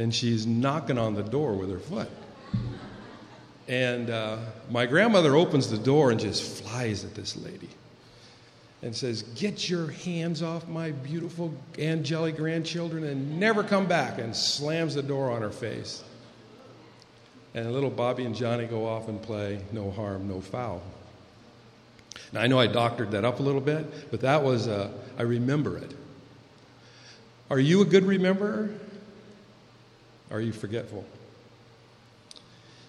and 0.00 0.14
she's 0.14 0.46
knocking 0.46 0.96
on 0.96 1.14
the 1.14 1.22
door 1.22 1.52
with 1.52 1.70
her 1.70 1.78
foot. 1.78 2.08
And 3.68 4.08
uh, 4.08 4.38
my 4.70 4.86
grandmother 4.86 5.36
opens 5.36 5.70
the 5.70 5.78
door 5.78 6.10
and 6.10 6.18
just 6.18 6.62
flies 6.62 7.04
at 7.04 7.14
this 7.14 7.36
lady 7.36 7.68
and 8.82 8.96
says, 8.96 9.22
Get 9.22 9.68
your 9.68 9.90
hands 9.90 10.42
off 10.42 10.66
my 10.66 10.90
beautiful 10.90 11.54
angelic 11.78 12.38
grandchildren 12.38 13.04
and 13.04 13.38
never 13.38 13.62
come 13.62 13.86
back, 13.86 14.18
and 14.18 14.34
slams 14.34 14.94
the 14.94 15.02
door 15.02 15.30
on 15.30 15.42
her 15.42 15.50
face. 15.50 16.02
And 17.54 17.70
little 17.70 17.90
Bobby 17.90 18.24
and 18.24 18.34
Johnny 18.34 18.64
go 18.64 18.86
off 18.86 19.08
and 19.08 19.20
play 19.20 19.60
No 19.70 19.90
Harm, 19.90 20.26
No 20.26 20.40
Foul. 20.40 20.80
Now, 22.32 22.40
I 22.40 22.46
know 22.46 22.58
I 22.58 22.68
doctored 22.68 23.10
that 23.10 23.24
up 23.24 23.38
a 23.38 23.42
little 23.42 23.60
bit, 23.60 24.10
but 24.10 24.20
that 24.22 24.42
was, 24.42 24.66
uh, 24.66 24.90
I 25.18 25.22
remember 25.22 25.76
it. 25.76 25.92
Are 27.50 27.58
you 27.60 27.82
a 27.82 27.84
good 27.84 28.04
rememberer? 28.04 28.72
Are 30.30 30.40
you 30.40 30.52
forgetful? 30.52 31.04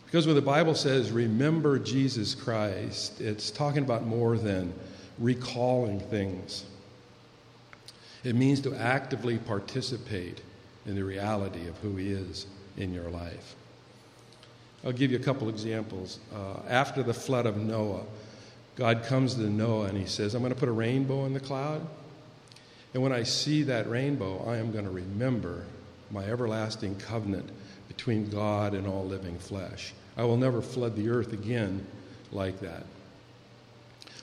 Because 0.05 0.27
when 0.27 0.35
the 0.35 0.41
Bible 0.41 0.75
says, 0.75 1.11
remember 1.11 1.79
Jesus 1.79 2.35
Christ, 2.35 3.21
it's 3.21 3.49
talking 3.49 3.83
about 3.83 4.05
more 4.05 4.37
than 4.37 4.73
recalling 5.17 5.99
things. 5.99 6.65
It 8.23 8.35
means 8.35 8.59
to 8.61 8.75
actively 8.75 9.37
participate 9.37 10.41
in 10.85 10.95
the 10.95 11.03
reality 11.03 11.67
of 11.67 11.77
who 11.77 11.95
He 11.95 12.11
is 12.11 12.45
in 12.77 12.93
your 12.93 13.09
life. 13.09 13.55
I'll 14.83 14.91
give 14.91 15.11
you 15.11 15.17
a 15.17 15.23
couple 15.23 15.47
examples. 15.47 16.19
Uh, 16.33 16.59
after 16.67 17.03
the 17.03 17.13
flood 17.13 17.45
of 17.45 17.57
Noah, 17.57 18.03
God 18.75 19.03
comes 19.03 19.35
to 19.35 19.41
Noah 19.41 19.87
and 19.87 19.97
he 19.97 20.07
says, 20.07 20.33
I'm 20.33 20.41
going 20.41 20.53
to 20.53 20.59
put 20.59 20.69
a 20.69 20.73
rainbow 20.73 21.25
in 21.25 21.33
the 21.33 21.39
cloud. 21.39 21.85
And 22.93 23.03
when 23.03 23.13
I 23.13 23.23
see 23.23 23.63
that 23.63 23.89
rainbow, 23.89 24.43
I 24.47 24.57
am 24.57 24.71
going 24.71 24.85
to 24.85 24.91
remember 24.91 25.65
my 26.11 26.23
everlasting 26.25 26.95
covenant 26.95 27.49
between 27.87 28.29
God 28.29 28.73
and 28.73 28.87
all 28.87 29.05
living 29.05 29.37
flesh. 29.37 29.93
I 30.17 30.23
will 30.23 30.37
never 30.37 30.61
flood 30.61 30.95
the 30.95 31.09
earth 31.09 31.33
again 31.33 31.85
like 32.31 32.59
that. 32.61 32.83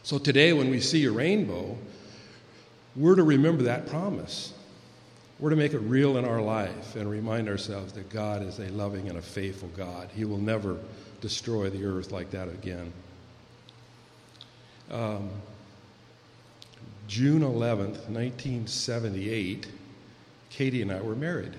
So 0.03 0.19
today, 0.19 0.53
when 0.53 0.71
we 0.71 0.81
see 0.81 1.05
a 1.05 1.11
rainbow, 1.11 1.77
we're 2.97 3.17
to 3.17 3.23
remember 3.23 3.65
that 3.65 3.87
promise. 3.87 4.53
We're 5.39 5.51
to 5.51 5.57
make 5.57 5.75
it 5.75 5.79
real 5.79 6.17
in 6.17 6.25
our 6.25 6.41
life 6.41 6.97
and 6.97 7.09
remind 7.09 7.49
ourselves 7.49 7.93
that 7.93 8.09
God 8.11 8.43
is 8.43 8.59
a 8.59 8.69
loving 8.71 9.09
and 9.09 9.19
a 9.19 9.23
faithful 9.23 9.69
God. 9.77 10.11
He 10.15 10.25
will 10.25 10.39
never 10.39 10.79
destroy 11.21 11.71
the 11.71 11.85
earth 11.85 12.11
like 12.11 12.31
that 12.31 12.49
again. 12.49 12.93
Um, 14.91 15.31
June 17.07 17.43
11th, 17.43 18.09
1978, 18.09 19.67
Katie 20.51 20.83
and 20.83 20.91
I 20.91 21.01
were 21.01 21.15
married. 21.15 21.55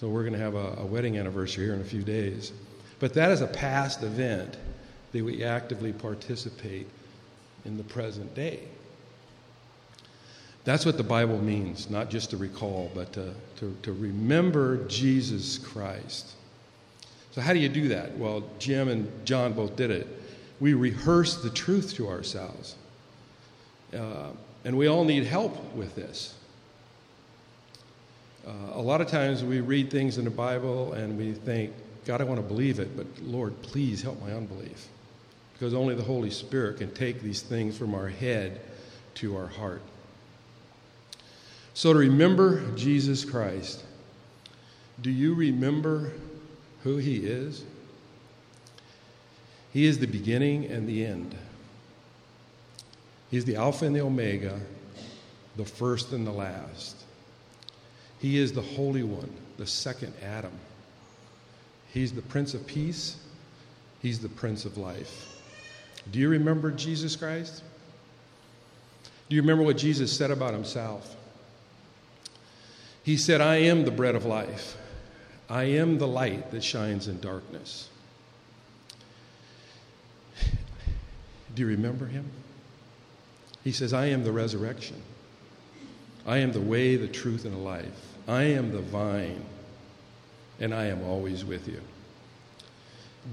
So 0.00 0.08
we're 0.08 0.22
going 0.22 0.32
to 0.32 0.38
have 0.38 0.54
a, 0.54 0.76
a 0.78 0.86
wedding 0.86 1.18
anniversary 1.18 1.66
here 1.66 1.74
in 1.74 1.82
a 1.82 1.84
few 1.84 2.00
days. 2.00 2.52
But 3.00 3.12
that 3.12 3.30
is 3.30 3.42
a 3.42 3.46
past 3.46 4.02
event 4.02 4.56
that 5.12 5.22
we 5.22 5.44
actively 5.44 5.92
participate 5.92 6.86
in 7.66 7.76
the 7.76 7.84
present 7.84 8.34
day. 8.34 8.60
That's 10.64 10.86
what 10.86 10.96
the 10.96 11.02
Bible 11.02 11.38
means, 11.42 11.90
not 11.90 12.08
just 12.08 12.30
to 12.30 12.38
recall, 12.38 12.90
but 12.94 13.12
to, 13.12 13.34
to, 13.56 13.76
to, 13.82 13.92
remember 13.92 14.86
Jesus 14.86 15.58
Christ. 15.58 16.30
So, 17.32 17.42
how 17.42 17.52
do 17.52 17.58
you 17.58 17.68
do 17.68 17.88
that? 17.88 18.16
Well, 18.16 18.44
Jim 18.58 18.88
and 18.88 19.26
John 19.26 19.52
both 19.52 19.76
did 19.76 19.90
it. 19.90 20.06
We 20.60 20.72
rehearse 20.72 21.42
the 21.42 21.50
truth 21.50 21.92
to 21.96 22.08
ourselves. 22.08 22.76
Uh, 23.94 24.30
and 24.64 24.78
we 24.78 24.86
all 24.86 25.04
need 25.04 25.24
help 25.24 25.74
with 25.74 25.94
this. 25.94 26.36
Uh, 28.46 28.52
a 28.72 28.80
lot 28.80 29.00
of 29.00 29.08
times 29.08 29.44
we 29.44 29.60
read 29.60 29.90
things 29.90 30.18
in 30.18 30.24
the 30.24 30.30
Bible 30.30 30.94
and 30.94 31.16
we 31.18 31.32
think, 31.32 31.72
God, 32.06 32.20
I 32.20 32.24
want 32.24 32.40
to 32.40 32.46
believe 32.46 32.78
it, 32.78 32.96
but 32.96 33.06
Lord, 33.22 33.60
please 33.62 34.02
help 34.02 34.20
my 34.20 34.32
unbelief. 34.32 34.88
Because 35.52 35.74
only 35.74 35.94
the 35.94 36.02
Holy 36.02 36.30
Spirit 36.30 36.78
can 36.78 36.92
take 36.94 37.20
these 37.20 37.42
things 37.42 37.76
from 37.76 37.94
our 37.94 38.08
head 38.08 38.60
to 39.16 39.36
our 39.36 39.46
heart. 39.46 39.82
So, 41.74 41.92
to 41.92 41.98
remember 41.98 42.62
Jesus 42.76 43.24
Christ, 43.24 43.84
do 45.02 45.10
you 45.10 45.34
remember 45.34 46.12
who 46.82 46.96
He 46.96 47.18
is? 47.18 47.64
He 49.72 49.86
is 49.86 49.98
the 49.98 50.06
beginning 50.06 50.64
and 50.66 50.88
the 50.88 51.04
end. 51.04 51.36
He's 53.30 53.44
the 53.44 53.56
Alpha 53.56 53.84
and 53.84 53.94
the 53.94 54.00
Omega, 54.00 54.58
the 55.56 55.64
first 55.64 56.12
and 56.12 56.26
the 56.26 56.32
last. 56.32 56.99
He 58.20 58.38
is 58.38 58.52
the 58.52 58.62
Holy 58.62 59.02
One, 59.02 59.30
the 59.56 59.66
second 59.66 60.12
Adam. 60.22 60.52
He's 61.92 62.12
the 62.12 62.22
Prince 62.22 62.54
of 62.54 62.66
Peace. 62.66 63.16
He's 64.00 64.20
the 64.20 64.28
Prince 64.28 64.64
of 64.64 64.76
Life. 64.78 65.40
Do 66.12 66.18
you 66.18 66.28
remember 66.28 66.70
Jesus 66.70 67.16
Christ? 67.16 67.62
Do 69.28 69.36
you 69.36 69.42
remember 69.42 69.64
what 69.64 69.76
Jesus 69.76 70.14
said 70.14 70.30
about 70.30 70.52
himself? 70.52 71.16
He 73.02 73.16
said, 73.16 73.40
I 73.40 73.56
am 73.56 73.84
the 73.84 73.90
bread 73.90 74.14
of 74.14 74.24
life. 74.24 74.76
I 75.48 75.64
am 75.64 75.98
the 75.98 76.06
light 76.06 76.50
that 76.50 76.62
shines 76.62 77.08
in 77.08 77.20
darkness. 77.20 77.88
Do 81.54 81.62
you 81.62 81.66
remember 81.66 82.06
him? 82.06 82.30
He 83.64 83.72
says, 83.72 83.92
I 83.92 84.06
am 84.06 84.24
the 84.24 84.32
resurrection. 84.32 85.02
I 86.26 86.38
am 86.38 86.52
the 86.52 86.60
way, 86.60 86.96
the 86.96 87.08
truth, 87.08 87.44
and 87.44 87.54
the 87.54 87.58
life. 87.58 88.09
I 88.28 88.42
am 88.44 88.70
the 88.70 88.80
vine, 88.80 89.44
and 90.60 90.74
I 90.74 90.86
am 90.86 91.02
always 91.04 91.44
with 91.44 91.68
you. 91.68 91.80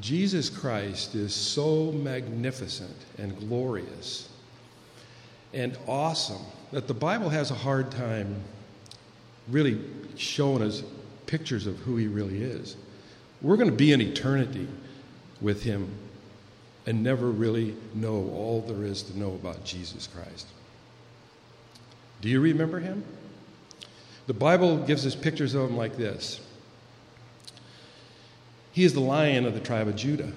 Jesus 0.02 0.50
Christ 0.50 1.16
is 1.16 1.34
so 1.34 1.92
magnificent 1.92 2.96
and 3.18 3.38
glorious 3.40 4.30
and 5.54 5.78
awesome 5.88 6.42
that 6.72 6.88
the 6.88 6.94
Bible 6.94 7.30
has 7.30 7.52
a 7.52 7.56
hard 7.56 7.90
time 7.92 8.36
really 9.48 9.80
showing 10.18 10.62
us 10.62 10.84
pictures 11.26 11.68
of 11.68 11.78
who 11.80 11.96
he 11.98 12.08
really 12.08 12.44
is. 12.44 12.76
We're 13.42 13.58
going 13.58 13.70
to 13.70 13.76
be 13.76 13.94
in 13.94 14.02
eternity 14.02 14.68
with 15.42 15.64
him 15.64 15.90
and 16.86 17.04
never 17.04 17.30
really 17.30 17.76
know 17.94 18.30
all 18.34 18.62
there 18.62 18.84
is 18.84 19.04
to 19.04 19.18
know 19.18 19.34
about 19.34 19.64
Jesus 19.64 20.08
Christ. 20.08 20.48
Do 22.22 22.30
you 22.30 22.40
remember 22.40 22.80
him? 22.80 23.04
The 24.28 24.34
Bible 24.34 24.78
gives 24.78 25.06
us 25.06 25.16
pictures 25.16 25.56
of 25.56 25.70
him 25.70 25.78
like 25.78 25.98
this 25.98 26.40
He 28.74 28.84
is 28.84 28.94
the 28.94 29.00
lion 29.00 29.46
of 29.46 29.54
the 29.54 29.60
tribe 29.60 29.88
of 29.88 29.96
Judah, 29.96 30.32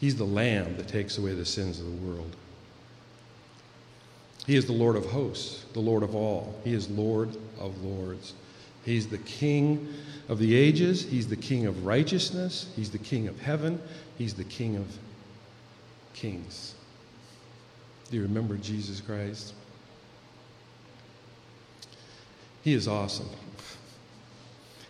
he's 0.00 0.16
the 0.16 0.24
lamb 0.24 0.76
that 0.76 0.88
takes 0.88 1.16
away 1.16 1.34
the 1.34 1.46
sins 1.46 1.80
of 1.80 1.86
the 1.86 2.06
world. 2.06 2.36
He 4.46 4.56
is 4.56 4.66
the 4.66 4.72
Lord 4.72 4.96
of 4.96 5.06
hosts, 5.06 5.64
the 5.72 5.80
Lord 5.80 6.02
of 6.02 6.16
all. 6.16 6.60
He 6.64 6.74
is 6.74 6.90
Lord 6.90 7.28
of 7.60 7.80
lords. 7.84 8.34
He's 8.84 9.06
the 9.06 9.18
King 9.18 9.94
of 10.28 10.40
the 10.40 10.56
ages. 10.56 11.04
He's 11.04 11.28
the 11.28 11.36
King 11.36 11.66
of 11.66 11.86
righteousness. 11.86 12.68
He's 12.74 12.90
the 12.90 12.98
King 12.98 13.28
of 13.28 13.40
heaven. 13.40 13.80
He's 14.18 14.34
the 14.34 14.42
King 14.42 14.76
of 14.76 14.86
kings. 16.12 16.74
Do 18.10 18.16
you 18.16 18.22
remember 18.24 18.56
Jesus 18.56 19.00
Christ? 19.00 19.54
He 22.62 22.74
is 22.74 22.86
awesome. 22.86 23.28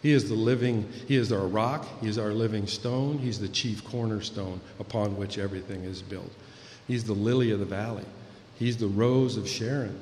He 0.02 0.12
is 0.12 0.28
the 0.28 0.34
living, 0.34 0.88
He 1.06 1.16
is 1.16 1.32
our 1.32 1.46
rock, 1.46 1.86
He 2.00 2.08
is 2.08 2.18
our 2.18 2.32
living 2.32 2.66
stone, 2.66 3.18
He's 3.18 3.38
the 3.38 3.48
chief 3.48 3.84
cornerstone 3.84 4.60
upon 4.80 5.16
which 5.16 5.38
everything 5.38 5.84
is 5.84 6.02
built. 6.02 6.32
He's 6.88 7.04
the 7.04 7.12
lily 7.12 7.52
of 7.52 7.60
the 7.60 7.64
valley, 7.64 8.04
He's 8.58 8.76
the 8.76 8.88
rose 8.88 9.36
of 9.36 9.48
Sharon, 9.48 9.98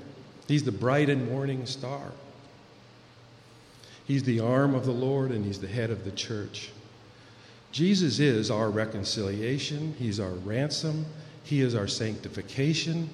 He's 0.48 0.64
the 0.64 0.72
bright 0.72 1.10
and 1.10 1.30
morning 1.30 1.66
star. 1.66 2.12
He's 4.06 4.24
the 4.24 4.40
arm 4.40 4.74
of 4.74 4.86
the 4.86 4.92
Lord 4.92 5.30
and 5.30 5.44
He's 5.44 5.60
the 5.60 5.68
head 5.68 5.90
of 5.90 6.04
the 6.04 6.10
church. 6.10 6.70
Jesus 7.70 8.18
is 8.18 8.50
our 8.50 8.70
reconciliation, 8.70 9.94
He's 9.98 10.18
our 10.18 10.32
ransom, 10.32 11.04
He 11.44 11.60
is 11.60 11.74
our 11.74 11.86
sanctification, 11.86 13.10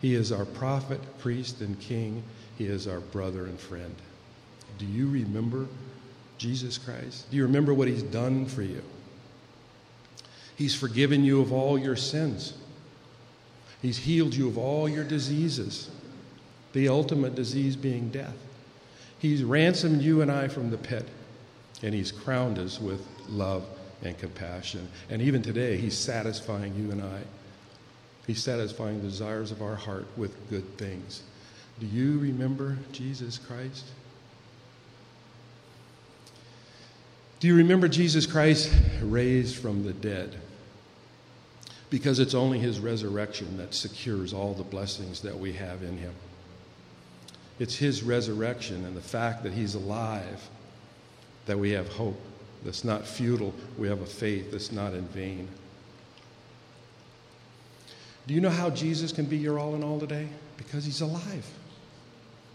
He 0.00 0.14
is 0.14 0.30
our 0.30 0.46
prophet, 0.46 1.00
priest, 1.18 1.60
and 1.60 1.78
king, 1.80 2.22
He 2.58 2.66
is 2.66 2.88
our 2.88 2.98
brother 2.98 3.46
and 3.46 3.58
friend. 3.58 3.94
Do 4.78 4.84
you 4.84 5.08
remember 5.08 5.66
Jesus 6.38 6.76
Christ? 6.76 7.30
Do 7.30 7.36
you 7.36 7.44
remember 7.44 7.72
what 7.72 7.86
He's 7.86 8.02
done 8.02 8.46
for 8.46 8.62
you? 8.62 8.82
He's 10.56 10.74
forgiven 10.74 11.22
you 11.22 11.40
of 11.40 11.52
all 11.52 11.78
your 11.78 11.94
sins. 11.94 12.54
He's 13.80 13.98
healed 13.98 14.34
you 14.34 14.48
of 14.48 14.58
all 14.58 14.88
your 14.88 15.04
diseases, 15.04 15.88
the 16.72 16.88
ultimate 16.88 17.36
disease 17.36 17.76
being 17.76 18.10
death. 18.10 18.34
He's 19.20 19.44
ransomed 19.44 20.02
you 20.02 20.20
and 20.20 20.30
I 20.30 20.48
from 20.48 20.70
the 20.70 20.78
pit, 20.78 21.06
and 21.82 21.94
He's 21.94 22.10
crowned 22.10 22.58
us 22.58 22.80
with 22.80 23.06
love 23.28 23.64
and 24.02 24.18
compassion. 24.18 24.88
And 25.10 25.22
even 25.22 25.42
today, 25.42 25.76
He's 25.76 25.96
satisfying 25.96 26.74
you 26.74 26.90
and 26.90 27.02
I. 27.02 27.20
He's 28.26 28.42
satisfying 28.42 29.00
the 29.00 29.08
desires 29.08 29.52
of 29.52 29.62
our 29.62 29.76
heart 29.76 30.08
with 30.16 30.50
good 30.50 30.76
things. 30.76 31.22
Do 31.80 31.86
you 31.86 32.18
remember 32.18 32.76
Jesus 32.92 33.38
Christ? 33.38 33.84
Do 37.40 37.46
you 37.46 37.54
remember 37.54 37.86
Jesus 37.86 38.26
Christ 38.26 38.72
raised 39.00 39.56
from 39.56 39.84
the 39.84 39.92
dead? 39.92 40.36
Because 41.88 42.18
it's 42.18 42.34
only 42.34 42.58
his 42.58 42.80
resurrection 42.80 43.56
that 43.58 43.74
secures 43.74 44.32
all 44.32 44.54
the 44.54 44.64
blessings 44.64 45.20
that 45.20 45.38
we 45.38 45.52
have 45.52 45.82
in 45.82 45.96
him. 45.96 46.12
It's 47.60 47.76
his 47.76 48.02
resurrection 48.02 48.84
and 48.84 48.96
the 48.96 49.00
fact 49.00 49.42
that 49.44 49.52
he's 49.52 49.74
alive 49.74 50.48
that 51.46 51.58
we 51.58 51.70
have 51.70 51.88
hope 51.88 52.20
that's 52.64 52.84
not 52.84 53.06
futile. 53.06 53.54
We 53.78 53.88
have 53.88 54.00
a 54.00 54.06
faith 54.06 54.50
that's 54.50 54.72
not 54.72 54.94
in 54.94 55.06
vain. 55.08 55.48
Do 58.26 58.34
you 58.34 58.40
know 58.40 58.50
how 58.50 58.68
Jesus 58.68 59.12
can 59.12 59.24
be 59.24 59.36
your 59.36 59.58
all 59.58 59.74
in 59.74 59.82
all 59.82 59.98
today? 59.98 60.28
Because 60.56 60.84
he's 60.84 61.00
alive. 61.00 61.46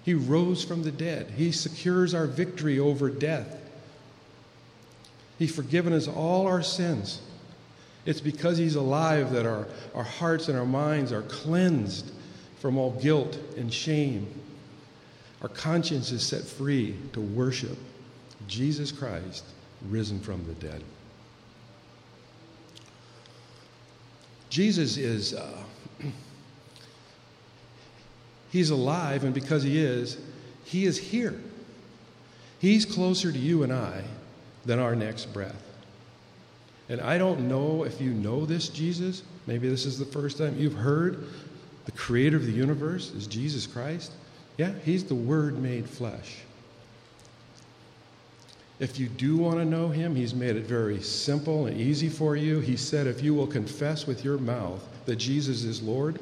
He 0.04 0.14
rose 0.14 0.64
from 0.64 0.84
the 0.84 0.92
dead. 0.92 1.32
He 1.36 1.52
secures 1.52 2.14
our 2.14 2.28
victory 2.28 2.80
over 2.80 3.10
death. 3.10 3.58
He's 5.40 5.56
forgiven 5.56 5.94
us 5.94 6.08
all 6.08 6.48
our 6.48 6.62
sins. 6.62 7.22
It's 8.06 8.22
because 8.22 8.58
He's 8.58 8.76
alive 8.76 9.32
that 9.32 9.46
our, 9.46 9.68
our 9.96 10.04
hearts 10.04 10.50
and 10.50 10.58
our 10.58 10.66
minds 10.66 11.12
are 11.12 11.22
cleansed 11.24 12.12
from 12.60 12.78
all 12.78 12.92
guilt 12.92 13.38
and 13.58 13.74
shame. 13.74 14.28
Our 15.42 15.50
conscience 15.50 16.12
is 16.12 16.26
set 16.26 16.44
free 16.44 16.96
to 17.14 17.20
worship 17.20 17.78
Jesus 18.48 18.92
Christ 18.92 19.44
risen 19.90 20.20
from 20.20 20.46
the 20.46 20.54
dead. 20.54 20.84
Jesus 24.50 24.98
is, 24.98 25.34
uh, 25.34 25.64
He's 28.54 28.70
alive, 28.70 29.24
and 29.24 29.34
because 29.34 29.64
He 29.64 29.84
is, 29.84 30.20
He 30.64 30.86
is 30.86 30.96
here. 31.00 31.34
He's 32.60 32.86
closer 32.86 33.32
to 33.32 33.38
you 33.38 33.64
and 33.64 33.74
I 33.74 34.04
than 34.64 34.78
our 34.78 34.96
next 34.96 35.34
breath. 35.34 35.62
And 36.88 37.02
I 37.02 37.18
don't 37.18 37.48
know 37.50 37.84
if 37.84 38.00
you 38.00 38.12
know 38.12 38.46
this 38.46 38.70
Jesus. 38.70 39.24
Maybe 39.48 39.68
this 39.68 39.88
is 39.88 39.98
the 39.98 40.06
first 40.06 40.38
time 40.38 40.56
you've 40.56 40.76
heard 40.76 41.26
the 41.86 41.92
creator 41.94 42.38
of 42.38 42.46
the 42.46 42.52
universe 42.52 43.12
is 43.16 43.26
Jesus 43.26 43.66
Christ. 43.66 44.12
Yeah, 44.58 44.72
he's 44.86 45.04
the 45.04 45.16
Word 45.16 45.58
made 45.58 45.90
flesh. 45.90 46.38
If 48.80 49.00
you 49.00 49.08
do 49.08 49.36
want 49.36 49.58
to 49.58 49.66
know 49.66 49.88
him, 49.88 50.16
he's 50.16 50.36
made 50.36 50.58
it 50.58 50.66
very 50.66 51.02
simple 51.02 51.66
and 51.66 51.76
easy 51.80 52.08
for 52.08 52.36
you. 52.36 52.60
He 52.60 52.78
said, 52.78 53.08
if 53.08 53.24
you 53.24 53.34
will 53.34 53.48
confess 53.48 54.06
with 54.06 54.24
your 54.24 54.38
mouth 54.38 54.88
that 55.06 55.16
Jesus 55.16 55.64
is 55.64 55.82
Lord 55.82 56.20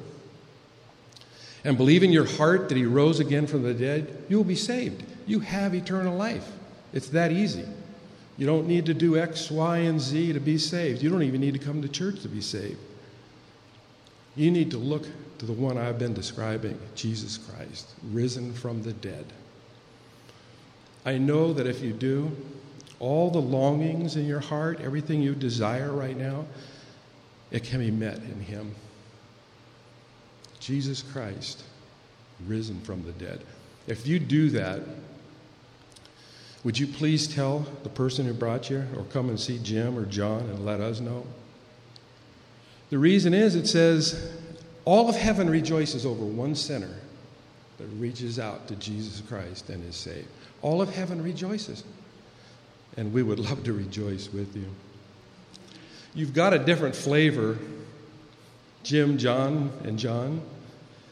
and 1.63 1.77
believe 1.77 2.03
in 2.03 2.11
your 2.11 2.25
heart 2.25 2.69
that 2.69 2.77
he 2.77 2.85
rose 2.85 3.19
again 3.19 3.47
from 3.47 3.63
the 3.63 3.73
dead, 3.73 4.23
you 4.29 4.37
will 4.37 4.43
be 4.43 4.55
saved. 4.55 5.03
You 5.27 5.39
have 5.41 5.75
eternal 5.75 6.15
life. 6.15 6.49
It's 6.93 7.09
that 7.09 7.31
easy. 7.31 7.65
You 8.37 8.47
don't 8.47 8.67
need 8.67 8.85
to 8.87 8.93
do 8.93 9.17
X, 9.17 9.51
Y, 9.51 9.77
and 9.79 9.99
Z 9.99 10.33
to 10.33 10.39
be 10.39 10.57
saved. 10.57 11.03
You 11.03 11.09
don't 11.09 11.23
even 11.23 11.41
need 11.41 11.53
to 11.53 11.59
come 11.59 11.81
to 11.81 11.87
church 11.87 12.21
to 12.21 12.27
be 12.27 12.41
saved. 12.41 12.79
You 14.35 14.49
need 14.49 14.71
to 14.71 14.77
look 14.77 15.05
to 15.37 15.45
the 15.45 15.53
one 15.53 15.77
I've 15.77 15.99
been 15.99 16.13
describing 16.13 16.79
Jesus 16.95 17.37
Christ, 17.37 17.89
risen 18.11 18.53
from 18.53 18.81
the 18.81 18.93
dead. 18.93 19.25
I 21.05 21.17
know 21.17 21.53
that 21.53 21.67
if 21.67 21.81
you 21.81 21.93
do, 21.93 22.31
all 22.99 23.31
the 23.31 23.41
longings 23.41 24.15
in 24.15 24.25
your 24.25 24.39
heart, 24.39 24.79
everything 24.81 25.21
you 25.21 25.33
desire 25.33 25.91
right 25.91 26.15
now, 26.15 26.45
it 27.49 27.63
can 27.63 27.79
be 27.79 27.91
met 27.91 28.17
in 28.17 28.39
Him. 28.39 28.73
Jesus 30.61 31.01
Christ, 31.01 31.63
risen 32.47 32.79
from 32.81 33.03
the 33.03 33.11
dead. 33.11 33.41
If 33.87 34.07
you 34.07 34.19
do 34.19 34.49
that, 34.51 34.81
Would 36.63 36.77
you 36.77 36.85
please 36.85 37.27
tell 37.27 37.65
the 37.83 37.89
person 37.89 38.25
who 38.25 38.33
brought 38.33 38.69
you, 38.69 38.85
or 38.95 39.03
come 39.05 39.29
and 39.29 39.39
see 39.39 39.57
Jim 39.57 39.97
or 39.97 40.05
John 40.05 40.41
and 40.41 40.63
let 40.63 40.79
us 40.79 40.99
know? 40.99 41.25
The 42.91 42.99
reason 42.99 43.33
is 43.33 43.55
it 43.55 43.67
says, 43.67 44.31
all 44.85 45.09
of 45.09 45.15
heaven 45.15 45.49
rejoices 45.49 46.05
over 46.05 46.23
one 46.23 46.55
sinner 46.55 46.93
that 47.77 47.85
reaches 47.97 48.37
out 48.37 48.67
to 48.67 48.75
Jesus 48.75 49.21
Christ 49.21 49.69
and 49.69 49.83
is 49.87 49.95
saved. 49.95 50.27
All 50.61 50.81
of 50.81 50.93
heaven 50.93 51.23
rejoices. 51.23 51.83
And 52.97 53.11
we 53.11 53.23
would 53.23 53.39
love 53.49 53.63
to 53.63 53.73
rejoice 53.73 54.29
with 54.31 54.55
you. 54.55 54.67
You've 56.13 56.33
got 56.33 56.53
a 56.53 56.59
different 56.59 56.95
flavor, 56.95 57.57
Jim, 58.83 59.17
John, 59.17 59.71
and 59.83 59.97
John. 59.97 60.41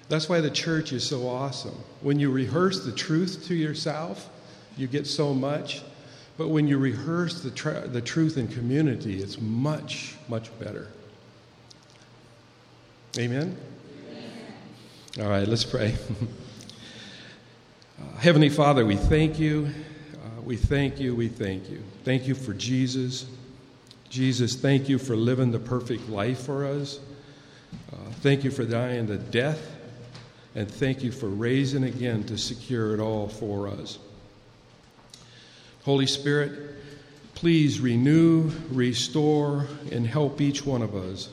That's 0.10 0.28
why 0.28 0.42
the 0.42 0.50
church 0.50 0.92
is 0.92 1.08
so 1.08 1.28
awesome. 1.28 1.76
When 2.02 2.20
you 2.20 2.32
rehearse 2.32 2.84
the 2.84 2.92
truth 2.92 3.46
to 3.48 3.56
yourself, 3.56 4.30
you 4.76 4.88
get 4.88 5.06
so 5.06 5.34
much. 5.34 5.84
But 6.38 6.48
when 6.48 6.68
you 6.68 6.78
rehearse 6.78 7.42
the, 7.42 7.52
tra- 7.52 7.88
the 7.88 8.02
truth 8.02 8.38
in 8.38 8.48
community, 8.48 9.22
it's 9.22 9.40
much, 9.40 10.16
much 10.30 10.58
better. 10.58 10.88
Amen? 13.18 13.58
Amen. 14.08 14.32
All 15.22 15.30
right, 15.30 15.48
let's 15.48 15.66
pray. 15.66 15.96
uh, 18.00 18.18
Heavenly 18.20 18.50
Father, 18.50 18.86
we 18.86 18.96
thank 18.96 19.38
you. 19.38 19.70
Uh, 20.14 20.42
we 20.42 20.56
thank 20.56 21.00
you. 21.00 21.14
We 21.14 21.28
thank 21.28 21.70
you. 21.70 21.84
Thank 22.04 22.28
you 22.28 22.36
for 22.36 22.54
Jesus. 22.54 23.26
Jesus, 24.10 24.56
thank 24.56 24.90
you 24.90 24.98
for 24.98 25.16
living 25.16 25.52
the 25.52 25.60
perfect 25.60 26.10
life 26.10 26.42
for 26.46 26.66
us. 26.66 27.00
Uh, 27.92 27.98
thank 28.22 28.44
you 28.44 28.52
for 28.52 28.66
dying 28.66 29.06
the 29.06 29.18
death. 29.18 29.76
And 30.56 30.70
thank 30.70 31.04
you 31.04 31.12
for 31.12 31.28
raising 31.28 31.84
again 31.84 32.24
to 32.26 32.38
secure 32.38 32.94
it 32.94 33.00
all 33.00 33.28
for 33.28 33.68
us. 33.68 34.00
Holy 35.84 36.08
Spirit, 36.08 36.76
please 37.36 37.80
renew, 37.80 38.52
restore, 38.72 39.68
and 39.92 40.06
help 40.06 40.42
each 40.42 40.66
one 40.66 40.82
of 40.82 40.96
us 40.96 41.30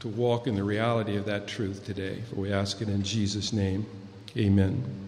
to 0.00 0.08
walk 0.08 0.46
in 0.46 0.54
the 0.54 0.64
reality 0.64 1.16
of 1.16 1.26
that 1.26 1.48
truth 1.48 1.84
today. 1.84 2.22
For 2.30 2.36
we 2.36 2.52
ask 2.52 2.80
it 2.80 2.88
in 2.88 3.02
Jesus' 3.02 3.52
name. 3.52 3.84
Amen. 4.36 5.07